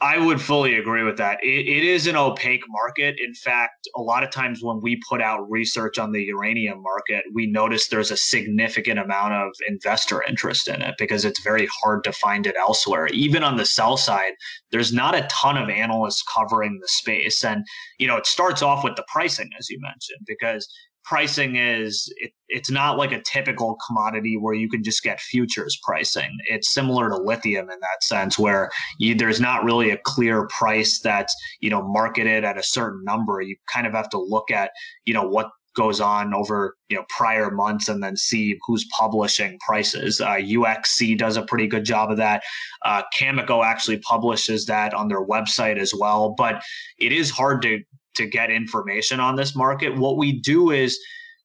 [0.01, 1.41] I would fully agree with that.
[1.43, 3.19] It, it is an opaque market.
[3.19, 7.23] In fact, a lot of times when we put out research on the uranium market,
[7.31, 12.03] we notice there's a significant amount of investor interest in it because it's very hard
[12.05, 13.07] to find it elsewhere.
[13.07, 14.33] Even on the sell side,
[14.71, 17.43] there's not a ton of analysts covering the space.
[17.43, 17.63] And,
[17.99, 20.67] you know, it starts off with the pricing, as you mentioned, because
[21.03, 25.79] pricing is it, it's not like a typical commodity where you can just get futures
[25.83, 30.47] pricing it's similar to lithium in that sense where you, there's not really a clear
[30.47, 34.51] price that's you know marketed at a certain number you kind of have to look
[34.51, 34.71] at
[35.05, 39.57] you know what goes on over you know prior months and then see who's publishing
[39.59, 40.21] prices.
[40.21, 42.43] Uh, UxC does a pretty good job of that.
[42.85, 46.33] Uh, Cameco actually publishes that on their website as well.
[46.37, 46.61] But
[46.99, 47.81] it is hard to
[48.15, 49.97] to get information on this market.
[49.97, 50.99] What we do is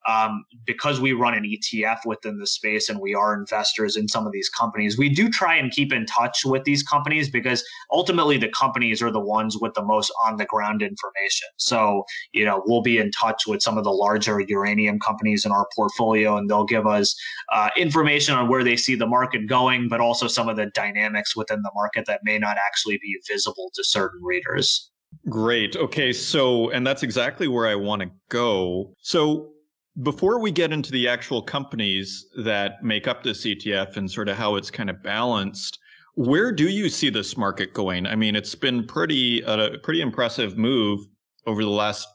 [0.08, 4.26] um, because we run an ETF within the space and we are investors in some
[4.26, 8.38] of these companies, we do try and keep in touch with these companies because ultimately
[8.38, 11.48] the companies are the ones with the most on the ground information.
[11.56, 15.52] So, you know, we'll be in touch with some of the larger uranium companies in
[15.52, 17.14] our portfolio and they'll give us
[17.52, 21.36] uh, information on where they see the market going, but also some of the dynamics
[21.36, 24.90] within the market that may not actually be visible to certain readers.
[25.28, 25.76] Great.
[25.76, 26.12] Okay.
[26.12, 28.94] So, and that's exactly where I want to go.
[29.00, 29.50] So,
[30.02, 34.36] before we get into the actual companies that make up this ETF and sort of
[34.36, 35.78] how it's kind of balanced,
[36.14, 38.06] where do you see this market going?
[38.06, 41.00] I mean, it's been pretty a pretty impressive move
[41.46, 42.06] over the last,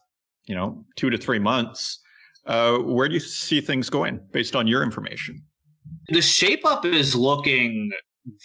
[0.45, 1.99] you know, two to three months.
[2.45, 5.41] Uh, where do you see things going based on your information?
[6.09, 7.91] The shape up is looking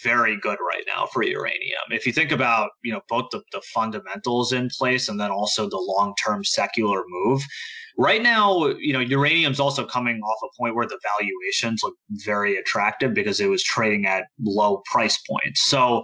[0.03, 1.79] very good right now for uranium.
[1.91, 5.69] If you think about, you know, both the, the fundamentals in place and then also
[5.69, 7.41] the long-term secular move,
[7.97, 12.57] right now, you know, uranium's also coming off a point where the valuations look very
[12.57, 15.61] attractive because it was trading at low price points.
[15.63, 16.03] So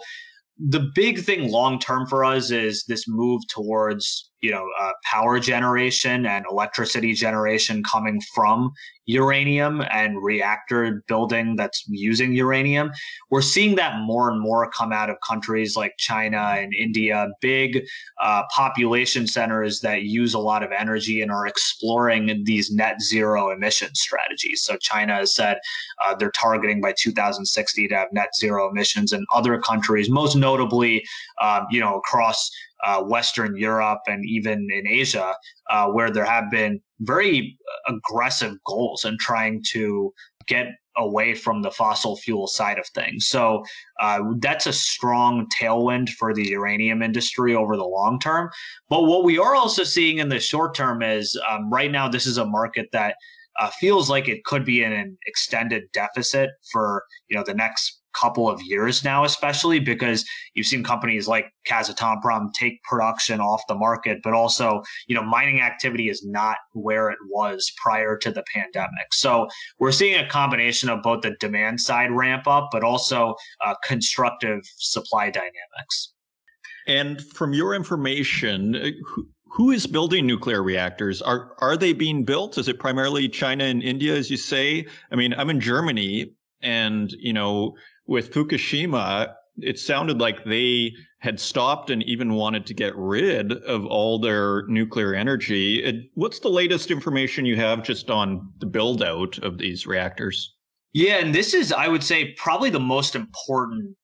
[0.58, 5.40] the big thing long term for us is this move towards you know uh, power
[5.40, 8.72] generation and electricity generation coming from
[9.08, 12.92] uranium and reactor building that's using uranium.
[13.30, 17.84] We're seeing that more and more come out of countries like china and india big
[18.22, 23.52] uh, population centers that use a lot of energy and are exploring these net zero
[23.52, 24.62] emission strategies.
[24.64, 25.58] So china has said
[26.04, 31.04] uh, they're targeting by 2060 to have net zero emissions and other countries most notably
[31.42, 32.52] um, you know across
[32.86, 35.34] uh, Western Europe and even in Asia,
[35.70, 40.14] uh, where there have been very aggressive goals in trying to
[40.48, 40.68] get
[40.98, 43.28] away from the fossil fuel side of things.
[43.28, 43.64] So
[44.00, 48.50] uh, that's a strong tailwind for the uranium industry over the long term.
[48.90, 52.26] But what we are also seeing in the short term is um, right now, this
[52.26, 53.16] is a market that
[53.60, 58.02] uh, feels like it could be in an extended deficit for you know the next
[58.20, 63.76] couple of years now, especially because you've seen companies like Kazatomprom take production off the
[63.76, 68.44] market, but also, you know, mining activity is not where it was prior to the
[68.54, 69.14] pandemic.
[69.14, 69.48] So
[69.80, 74.62] we're seeing a combination of both the demand side ramp up, but also uh, constructive
[74.78, 76.14] supply dynamics.
[76.88, 81.22] And from your information, uh, who, who is building nuclear reactors?
[81.22, 82.58] Are are they being built?
[82.58, 84.86] Is it primarily China and India, as you say?
[85.12, 87.76] I mean, I'm in Germany, and you know,
[88.08, 93.86] with Fukushima, it sounded like they had stopped and even wanted to get rid of
[93.86, 95.84] all their nuclear energy.
[95.84, 100.56] It, what's the latest information you have just on the build out of these reactors?
[100.94, 103.96] Yeah, and this is, I would say, probably the most important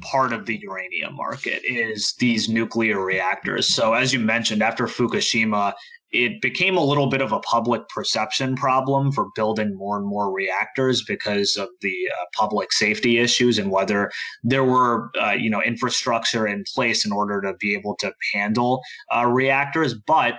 [0.00, 3.74] part of the uranium market is these nuclear reactors.
[3.74, 5.74] So, as you mentioned, after Fukushima,
[6.10, 10.32] it became a little bit of a public perception problem for building more and more
[10.32, 14.10] reactors because of the uh, public safety issues and whether
[14.42, 18.82] there were uh, you know infrastructure in place in order to be able to handle
[19.14, 19.94] uh, reactors.
[19.94, 20.38] But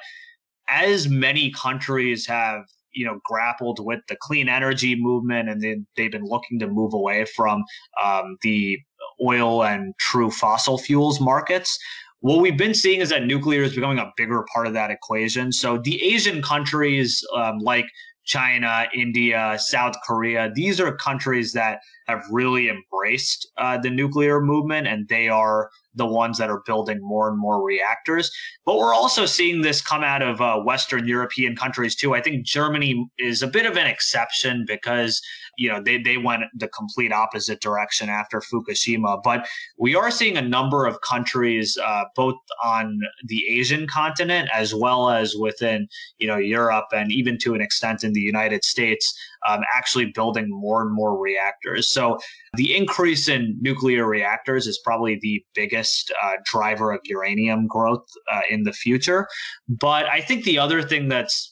[0.70, 6.12] as many countries have you know grappled with the clean energy movement and they, they've
[6.12, 7.64] been looking to move away from
[8.02, 8.80] um, the
[9.24, 11.78] oil and true fossil fuels markets
[12.22, 15.52] what we've been seeing is that nuclear is becoming a bigger part of that equation.
[15.52, 17.86] So the Asian countries um, like
[18.26, 24.88] China, India, South Korea, these are countries that have really embraced uh, the nuclear movement
[24.88, 28.32] and they are the ones that are building more and more reactors.
[28.66, 32.14] But we're also seeing this come out of uh, Western European countries too.
[32.14, 35.22] I think Germany is a bit of an exception because
[35.60, 39.22] you know they, they went the complete opposite direction after Fukushima.
[39.24, 39.48] But
[39.78, 45.10] we are seeing a number of countries, uh, both on the Asian continent as well
[45.10, 45.88] as within
[46.18, 49.14] you know Europe and even to an extent in the United States,
[49.48, 51.90] um, actually building more and more reactors.
[51.90, 52.18] So
[52.56, 58.42] the increase in nuclear reactors is probably the biggest uh, driver of uranium growth uh,
[58.50, 59.28] in the future.
[59.68, 61.49] But I think the other thing that's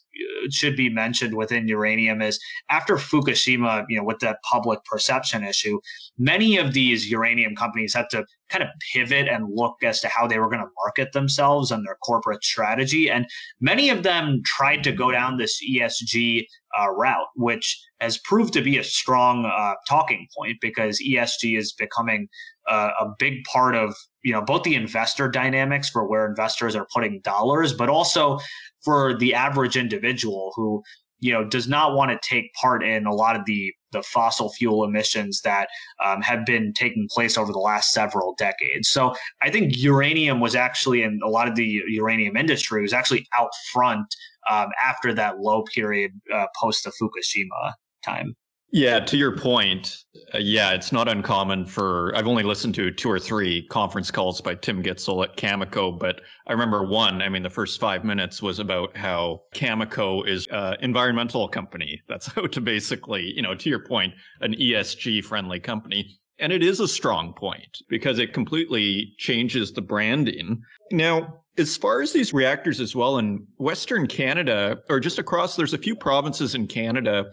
[0.49, 2.39] should be mentioned within uranium is
[2.69, 5.79] after Fukushima, you know, with that public perception issue,
[6.17, 10.27] many of these uranium companies had to kind of pivot and look as to how
[10.27, 13.09] they were going to market themselves and their corporate strategy.
[13.09, 13.25] And
[13.59, 16.45] many of them tried to go down this ESG
[16.79, 21.73] uh, route, which has proved to be a strong uh, talking point because ESG is
[21.73, 22.27] becoming
[22.69, 26.87] uh, a big part of you know both the investor dynamics for where investors are
[26.93, 28.39] putting dollars, but also
[28.83, 30.83] for the average individual who
[31.19, 34.51] you know does not want to take part in a lot of the the fossil
[34.51, 35.69] fuel emissions that
[36.03, 38.89] um, have been taking place over the last several decades.
[38.89, 43.25] So I think uranium was actually in a lot of the uranium industry was actually
[43.37, 44.13] out front
[44.49, 47.73] um, after that low period uh, post the Fukushima
[48.03, 48.35] time.
[48.71, 52.13] Yeah, to your point, uh, yeah, it's not uncommon for.
[52.13, 56.19] I've only listened to two or three conference calls by Tim Gitzel at Cameco, but
[56.47, 57.21] I remember one.
[57.21, 62.01] I mean, the first five minutes was about how Cameco is an environmental company.
[62.09, 66.19] That's how to basically, you know, to your point, an ESG friendly company.
[66.39, 70.61] And it is a strong point because it completely changes the branding.
[70.91, 75.73] Now, as far as these reactors as well in Western Canada, or just across, there's
[75.73, 77.25] a few provinces in Canada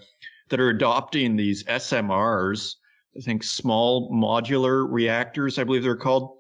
[0.49, 2.75] that are adopting these SMRs,
[3.17, 6.39] I think small modular reactors, I believe they're called.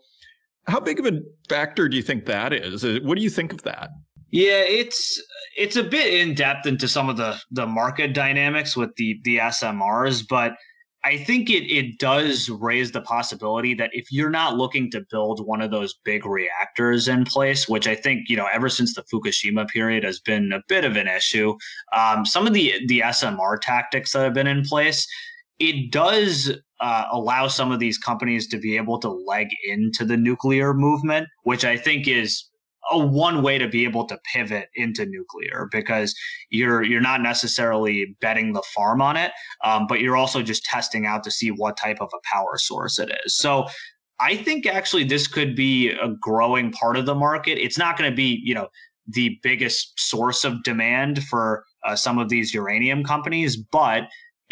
[0.67, 2.85] How big of a factor do you think that is?
[2.85, 3.91] Uh, what do you think of that?
[4.31, 5.23] Yeah, it's
[5.57, 9.37] it's a bit in depth into some of the the market dynamics with the the
[9.39, 10.55] SMRs, but
[11.05, 15.47] I think it it does raise the possibility that if you're not looking to build
[15.47, 19.03] one of those big reactors in place, which I think you know ever since the
[19.03, 21.55] Fukushima period has been a bit of an issue,
[21.95, 25.07] um, some of the the SMR tactics that have been in place,
[25.59, 30.17] it does uh, allow some of these companies to be able to leg into the
[30.17, 32.45] nuclear movement, which I think is
[32.91, 36.14] a one way to be able to pivot into nuclear because
[36.51, 39.32] you're you're not necessarily betting the farm on it,
[39.62, 42.99] um, but you're also just testing out to see what type of a power source
[42.99, 43.37] it is.
[43.37, 43.66] So
[44.20, 47.59] I think actually this could be a growing part of the market.
[47.59, 48.68] It's not going to be you know
[49.07, 54.05] the biggest source of demand for uh, some of these uranium companies, but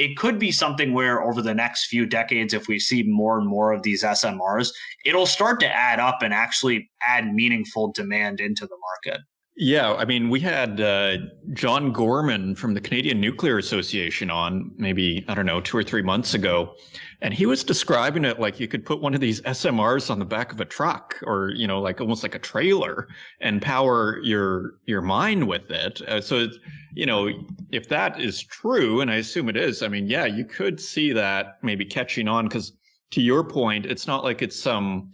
[0.03, 3.47] it could be something where over the next few decades, if we see more and
[3.47, 4.71] more of these SMRs,
[5.05, 8.77] it'll start to add up and actually add meaningful demand into the
[9.07, 9.23] market.
[9.55, 11.19] Yeah, I mean, we had uh,
[11.53, 16.03] John Gorman from the Canadian Nuclear Association on maybe, I don't know, two or three
[16.03, 16.75] months ago.
[17.23, 20.25] And he was describing it like you could put one of these SMRs on the
[20.25, 23.07] back of a truck or, you know, like almost like a trailer
[23.41, 26.03] and power your your mine with it.
[26.09, 26.49] Uh, so,
[26.95, 27.31] you know,
[27.71, 31.13] if that is true, and I assume it is, I mean, yeah, you could see
[31.13, 32.73] that maybe catching on because
[33.13, 35.13] to your point, it's not like it's some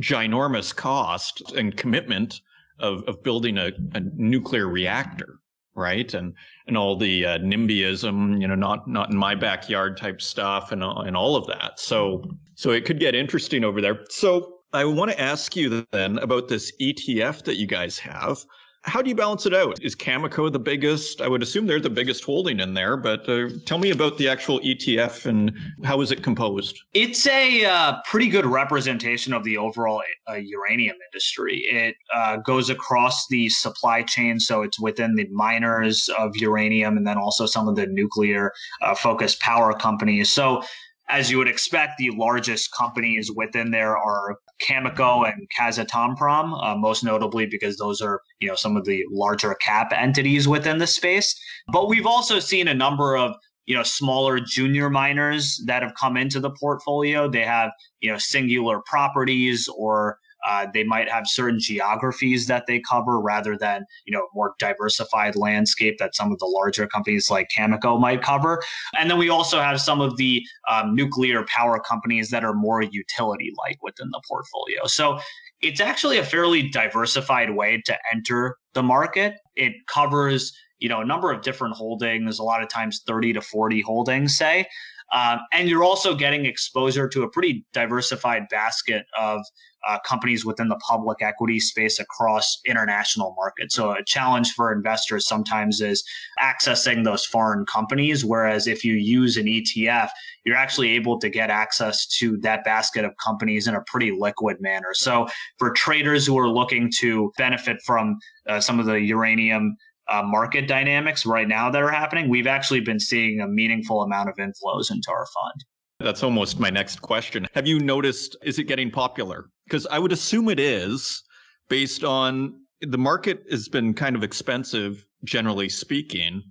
[0.00, 2.40] ginormous cost and commitment
[2.78, 5.40] of, of building a, a nuclear reactor,
[5.74, 6.12] right?
[6.14, 6.34] And
[6.66, 10.82] and all the uh, NIMBYism, you know, not not in my backyard type stuff, and
[10.82, 11.78] and all of that.
[11.78, 14.04] So so it could get interesting over there.
[14.08, 18.44] So I want to ask you then about this ETF that you guys have.
[18.84, 19.80] How do you balance it out?
[19.80, 21.20] Is Cameco the biggest?
[21.20, 24.28] I would assume they're the biggest holding in there, but uh, tell me about the
[24.28, 26.80] actual ETF and how is it composed?
[26.92, 31.58] It's a uh, pretty good representation of the overall uh, uranium industry.
[31.58, 37.06] It uh, goes across the supply chain, so it's within the miners of uranium and
[37.06, 40.28] then also some of the nuclear uh, focused power companies.
[40.28, 40.62] So
[41.08, 47.04] as you would expect, the largest companies within there are Cameco and Kazatomprom, uh, most
[47.04, 51.34] notably because those are you know some of the larger cap entities within the space.
[51.72, 53.34] But we've also seen a number of
[53.66, 57.28] you know smaller junior miners that have come into the portfolio.
[57.28, 57.70] They have
[58.00, 63.56] you know singular properties or uh, they might have certain geographies that they cover rather
[63.56, 68.22] than you know more diversified landscape that some of the larger companies like Cameco might
[68.22, 68.60] cover.
[68.98, 72.82] And then we also have some of the um, nuclear power companies that are more
[72.82, 74.86] utility like within the portfolio.
[74.86, 75.20] So
[75.62, 79.36] it's actually a fairly diversified way to enter the market.
[79.56, 83.40] It covers you know a number of different holdings, a lot of times 30 to
[83.40, 84.66] 40 holdings, say.
[85.12, 89.42] Um, and you're also getting exposure to a pretty diversified basket of
[89.86, 93.74] uh, companies within the public equity space across international markets.
[93.74, 96.04] So a challenge for investors sometimes is
[96.40, 98.24] accessing those foreign companies.
[98.24, 100.10] Whereas if you use an ETF,
[100.44, 104.60] you're actually able to get access to that basket of companies in a pretty liquid
[104.60, 104.94] manner.
[104.94, 109.76] So for traders who are looking to benefit from uh, some of the uranium
[110.08, 114.28] uh, market dynamics right now that are happening, we've actually been seeing a meaningful amount
[114.28, 115.64] of inflows into our fund.
[116.00, 117.46] That's almost my next question.
[117.54, 119.50] Have you noticed, is it getting popular?
[119.66, 121.22] Because I would assume it is
[121.68, 126.42] based on the market has been kind of expensive, generally speaking.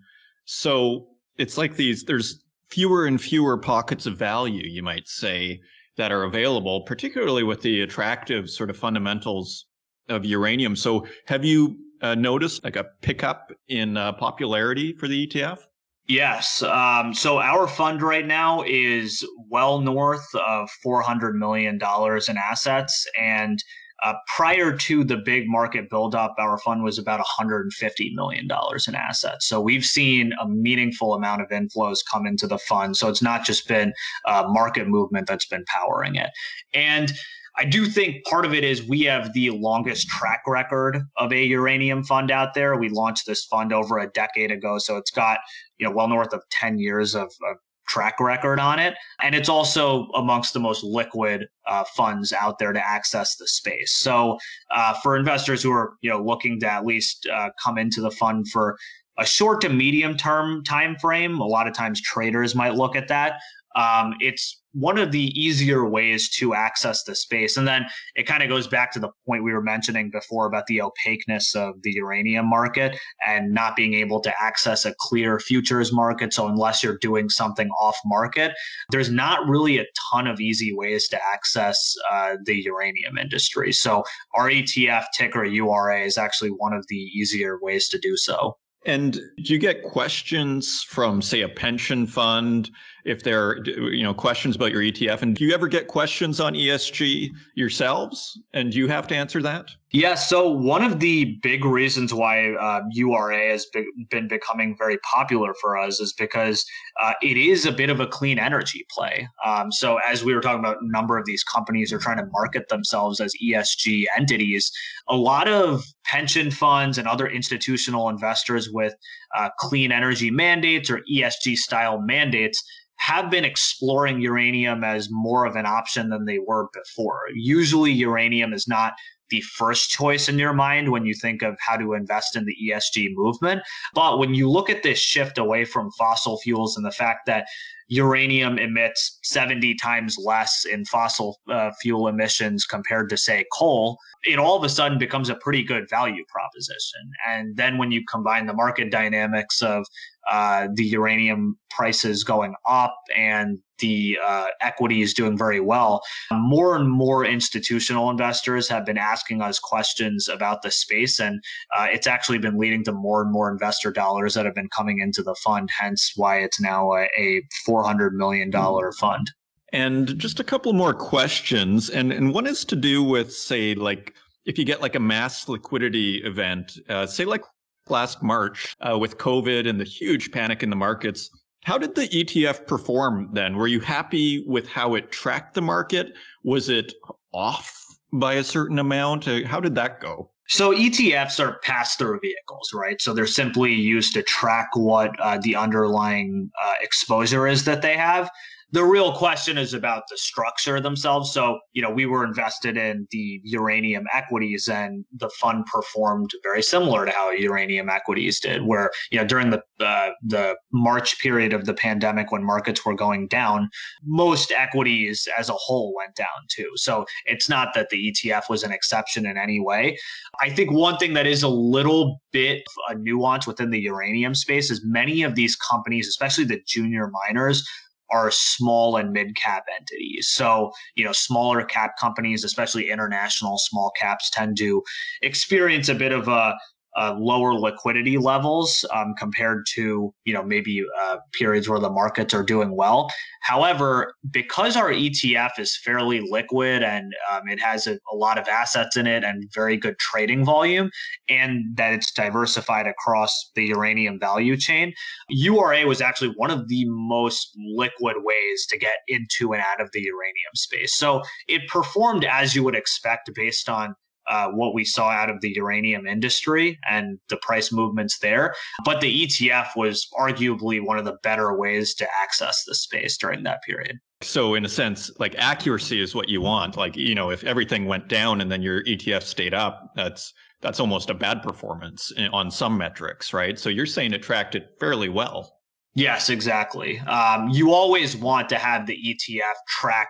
[0.45, 5.59] So it's like these, there's fewer and fewer pockets of value, you might say,
[5.97, 9.65] that are available, particularly with the attractive sort of fundamentals
[10.07, 10.75] of uranium.
[10.75, 15.59] So have you uh, noticed like a pickup in uh, popularity for the ETF?
[16.07, 16.61] Yes.
[16.63, 23.07] Um, so our fund right now is well north of $400 million in assets.
[23.19, 23.63] And
[24.03, 27.69] uh, prior to the big market buildup, our fund was about $150
[28.13, 28.47] million
[28.87, 29.47] in assets.
[29.47, 32.97] So we've seen a meaningful amount of inflows come into the fund.
[32.97, 33.93] So it's not just been
[34.25, 36.31] uh, market movement that's been powering it.
[36.73, 37.13] And
[37.57, 41.43] I do think part of it is we have the longest track record of a
[41.43, 42.77] uranium fund out there.
[42.77, 45.39] We launched this fund over a decade ago, so it's got
[45.77, 49.49] you know well north of 10 years of, of track record on it, and it's
[49.49, 53.97] also amongst the most liquid uh, funds out there to access the space.
[53.97, 54.37] So
[54.73, 58.11] uh, for investors who are you know looking to at least uh, come into the
[58.11, 58.77] fund for
[59.17, 63.09] a short to medium term time frame, a lot of times traders might look at
[63.09, 63.39] that.
[63.75, 67.57] Um, it's one of the easier ways to access the space.
[67.57, 70.65] And then it kind of goes back to the point we were mentioning before about
[70.67, 75.91] the opaqueness of the uranium market and not being able to access a clear futures
[75.91, 76.33] market.
[76.33, 78.53] So, unless you're doing something off market,
[78.91, 83.73] there's not really a ton of easy ways to access uh, the uranium industry.
[83.73, 84.03] So,
[84.33, 88.57] our ETF ticker URA is actually one of the easier ways to do so.
[88.85, 92.71] And do you get questions from, say, a pension fund
[93.05, 95.21] if there are, you know, questions about your ETF?
[95.21, 98.39] And do you ever get questions on ESG yourselves?
[98.53, 99.71] And do you have to answer that?
[99.93, 100.15] Yeah.
[100.15, 105.53] So one of the big reasons why uh, URA has be- been becoming very popular
[105.59, 106.65] for us is because
[107.01, 109.27] uh, it is a bit of a clean energy play.
[109.45, 112.25] Um, so as we were talking about, a number of these companies are trying to
[112.31, 114.71] market themselves as ESG entities.
[115.09, 118.93] A lot of pension funds and other institutional investors with
[119.35, 122.63] uh, clean energy mandates or ESG style mandates
[123.01, 127.21] have been exploring uranium as more of an option than they were before.
[127.33, 128.93] Usually, uranium is not
[129.31, 132.55] the first choice in your mind when you think of how to invest in the
[132.67, 133.63] ESG movement.
[133.95, 137.47] But when you look at this shift away from fossil fuels and the fact that
[137.87, 144.37] uranium emits 70 times less in fossil uh, fuel emissions compared to, say, coal, it
[144.37, 147.01] all of a sudden becomes a pretty good value proposition.
[147.27, 149.85] And then when you combine the market dynamics of
[150.29, 156.01] uh, the uranium prices going up and the uh, equity is doing very well.
[156.31, 161.43] More and more institutional investors have been asking us questions about the space, and
[161.75, 164.99] uh, it's actually been leading to more and more investor dollars that have been coming
[164.99, 165.69] into the fund.
[165.77, 169.31] Hence, why it's now a, a four hundred million dollar fund.
[169.73, 174.13] And just a couple more questions, and and one is to do with say like
[174.45, 177.43] if you get like a mass liquidity event, uh, say like
[177.89, 181.29] last March uh, with COVID and the huge panic in the markets.
[181.63, 183.55] How did the ETF perform then?
[183.55, 186.13] Were you happy with how it tracked the market?
[186.43, 186.93] Was it
[187.33, 187.71] off
[188.13, 189.27] by a certain amount?
[189.27, 190.31] Uh, how did that go?
[190.47, 193.01] So ETFs are pass-through vehicles, right?
[193.01, 197.95] So they're simply used to track what uh, the underlying uh, exposure is that they
[197.95, 198.29] have
[198.71, 201.33] the real question is about the structure themselves.
[201.33, 206.63] So, you know, we were invested in the uranium equities and the fund performed very
[206.63, 211.53] similar to how uranium equities did, where, you know, during the uh, the March period
[211.53, 213.69] of the pandemic when markets were going down,
[214.03, 216.69] most equities as a whole went down too.
[216.75, 219.97] So it's not that the ETF was an exception in any way.
[220.39, 224.71] I think one thing that is a little bit a nuance within the uranium space
[224.71, 227.67] is many of these companies, especially the junior miners,
[228.11, 230.29] are small and mid cap entities.
[230.29, 234.81] So, you know, smaller cap companies, especially international small caps, tend to
[235.21, 236.55] experience a bit of a
[236.97, 242.33] uh, lower liquidity levels um, compared to you know maybe uh, periods where the markets
[242.33, 243.09] are doing well.
[243.41, 248.47] However, because our ETF is fairly liquid and um, it has a, a, lot of
[248.47, 250.91] assets in it and very good trading volume,
[251.27, 254.93] and that it's diversified across the uranium value chain,
[255.29, 259.89] URA was actually one of the most liquid ways to get into and out of
[259.91, 260.95] the uranium space.
[260.95, 263.95] So it performed as you would expect based on
[264.27, 268.53] uh, what we saw out of the uranium industry and the price movements there.
[268.85, 273.43] But the ETF was arguably one of the better ways to access the space during
[273.43, 273.99] that period.
[274.21, 276.77] So, in a sense, like accuracy is what you want.
[276.77, 280.79] Like, you know, if everything went down and then your ETF stayed up, that's that's
[280.79, 283.57] almost a bad performance on some metrics, right?
[283.57, 285.57] So you're saying it tracked it fairly well.
[285.93, 286.99] Yes, exactly.
[286.99, 290.09] Um, you always want to have the ETF track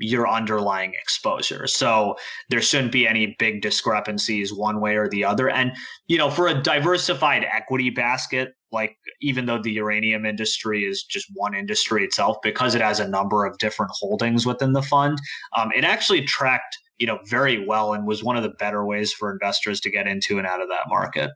[0.00, 1.66] your underlying exposure.
[1.66, 2.16] So
[2.48, 5.50] there shouldn't be any big discrepancies one way or the other.
[5.50, 5.72] And,
[6.08, 11.26] you know, for a diversified equity basket, like even though the uranium industry is just
[11.34, 15.18] one industry itself, because it has a number of different holdings within the fund,
[15.56, 19.12] um, it actually tracked, you know, very well and was one of the better ways
[19.12, 21.30] for investors to get into and out of that market.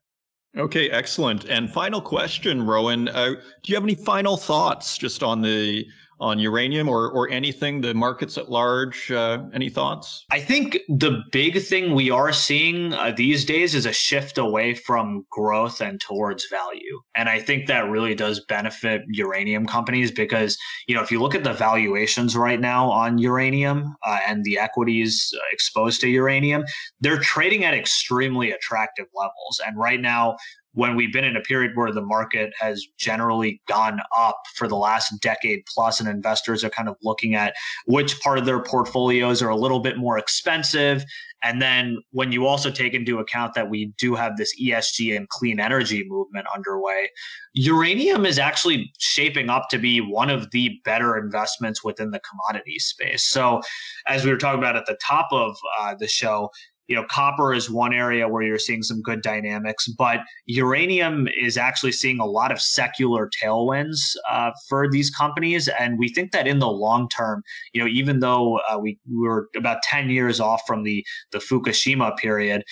[0.57, 1.45] Okay, excellent.
[1.47, 3.09] And final question, Rohan.
[3.09, 5.85] Uh, do you have any final thoughts just on the
[6.21, 9.11] on uranium or, or anything, the markets at large?
[9.11, 10.25] Uh, any thoughts?
[10.31, 14.75] I think the big thing we are seeing uh, these days is a shift away
[14.75, 17.01] from growth and towards value.
[17.15, 20.57] And I think that really does benefit uranium companies because,
[20.87, 24.59] you know, if you look at the valuations right now on uranium uh, and the
[24.59, 26.65] equities uh, exposed to uranium,
[27.01, 29.61] they're trading at extremely attractive levels.
[29.67, 30.37] And right now,
[30.75, 34.77] when we've been in a period where the market has generally gone up for the
[34.77, 37.55] last decade plus, and investors are kind of looking at
[37.87, 41.05] which part of their portfolios are a little bit more expensive.
[41.43, 45.29] And then when you also take into account that we do have this ESG and
[45.29, 47.11] clean energy movement underway,
[47.53, 52.79] uranium is actually shaping up to be one of the better investments within the commodity
[52.79, 53.29] space.
[53.29, 53.61] So,
[54.07, 56.51] as we were talking about at the top of uh, the show,
[56.87, 61.57] you know, copper is one area where you're seeing some good dynamics, but uranium is
[61.57, 65.69] actually seeing a lot of secular tailwinds uh, for these companies.
[65.69, 69.27] And we think that in the long term, you know, even though uh, we, we
[69.27, 72.65] were about 10 years off from the, the Fukushima period,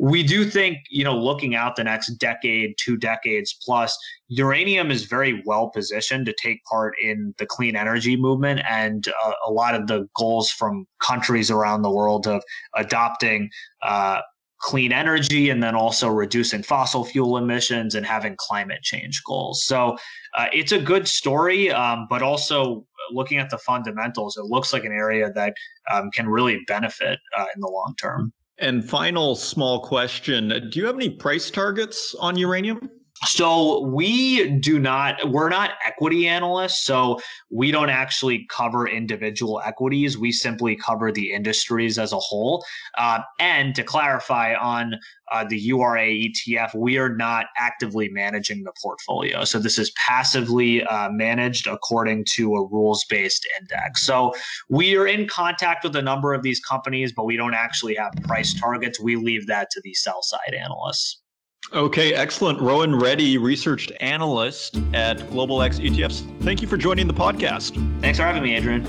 [0.00, 3.94] we do think, you know, looking out the next decade, two decades plus,
[4.28, 9.32] uranium is very well positioned to take part in the clean energy movement and uh,
[9.46, 12.42] a lot of the goals from countries around the world of
[12.76, 13.50] adopting
[13.82, 14.22] uh,
[14.60, 19.66] clean energy and then also reducing fossil fuel emissions and having climate change goals.
[19.66, 19.98] So
[20.34, 24.84] uh, it's a good story, um, but also looking at the fundamentals, it looks like
[24.84, 25.52] an area that
[25.92, 28.32] um, can really benefit uh, in the long term.
[28.60, 32.90] And final small question Do you have any price targets on uranium?
[33.26, 36.82] So we do not, we're not equity analysts.
[36.84, 40.16] So we don't actually cover individual equities.
[40.16, 42.64] We simply cover the industries as a whole.
[42.96, 44.94] Uh, and to clarify on
[45.30, 49.44] uh, the URA ETF, we are not actively managing the portfolio.
[49.44, 54.02] So this is passively uh, managed according to a rules based index.
[54.02, 54.34] So
[54.70, 58.12] we are in contact with a number of these companies, but we don't actually have
[58.22, 58.98] price targets.
[58.98, 61.20] We leave that to the sell side analysts.
[61.72, 62.60] Okay, excellent.
[62.60, 66.26] Rohan Reddy, research analyst at Global X ETFs.
[66.42, 67.74] Thank you for joining the podcast.
[68.00, 68.82] Thanks for having me, Adrian.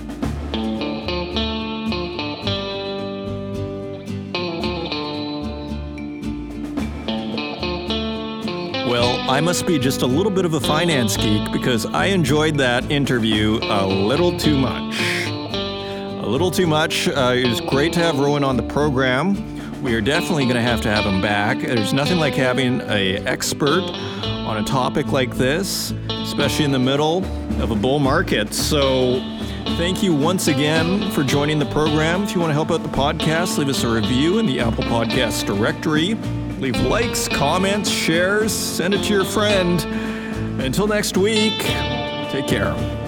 [8.89, 12.57] Well, I must be just a little bit of a finance geek because I enjoyed
[12.57, 14.99] that interview a little too much.
[15.27, 17.07] A little too much.
[17.07, 19.60] Uh, it was great to have Rohan on the program.
[19.81, 21.57] We are definitely going to have to have him back.
[21.59, 27.25] There's nothing like having a expert on a topic like this, especially in the middle
[27.61, 28.53] of a bull market.
[28.53, 29.19] So,
[29.77, 32.23] thank you once again for joining the program.
[32.23, 34.83] If you want to help out the podcast, leave us a review in the Apple
[34.83, 36.13] Podcasts directory.
[36.59, 39.81] Leave likes, comments, shares, send it to your friend.
[40.61, 41.57] Until next week,
[42.29, 43.00] take care.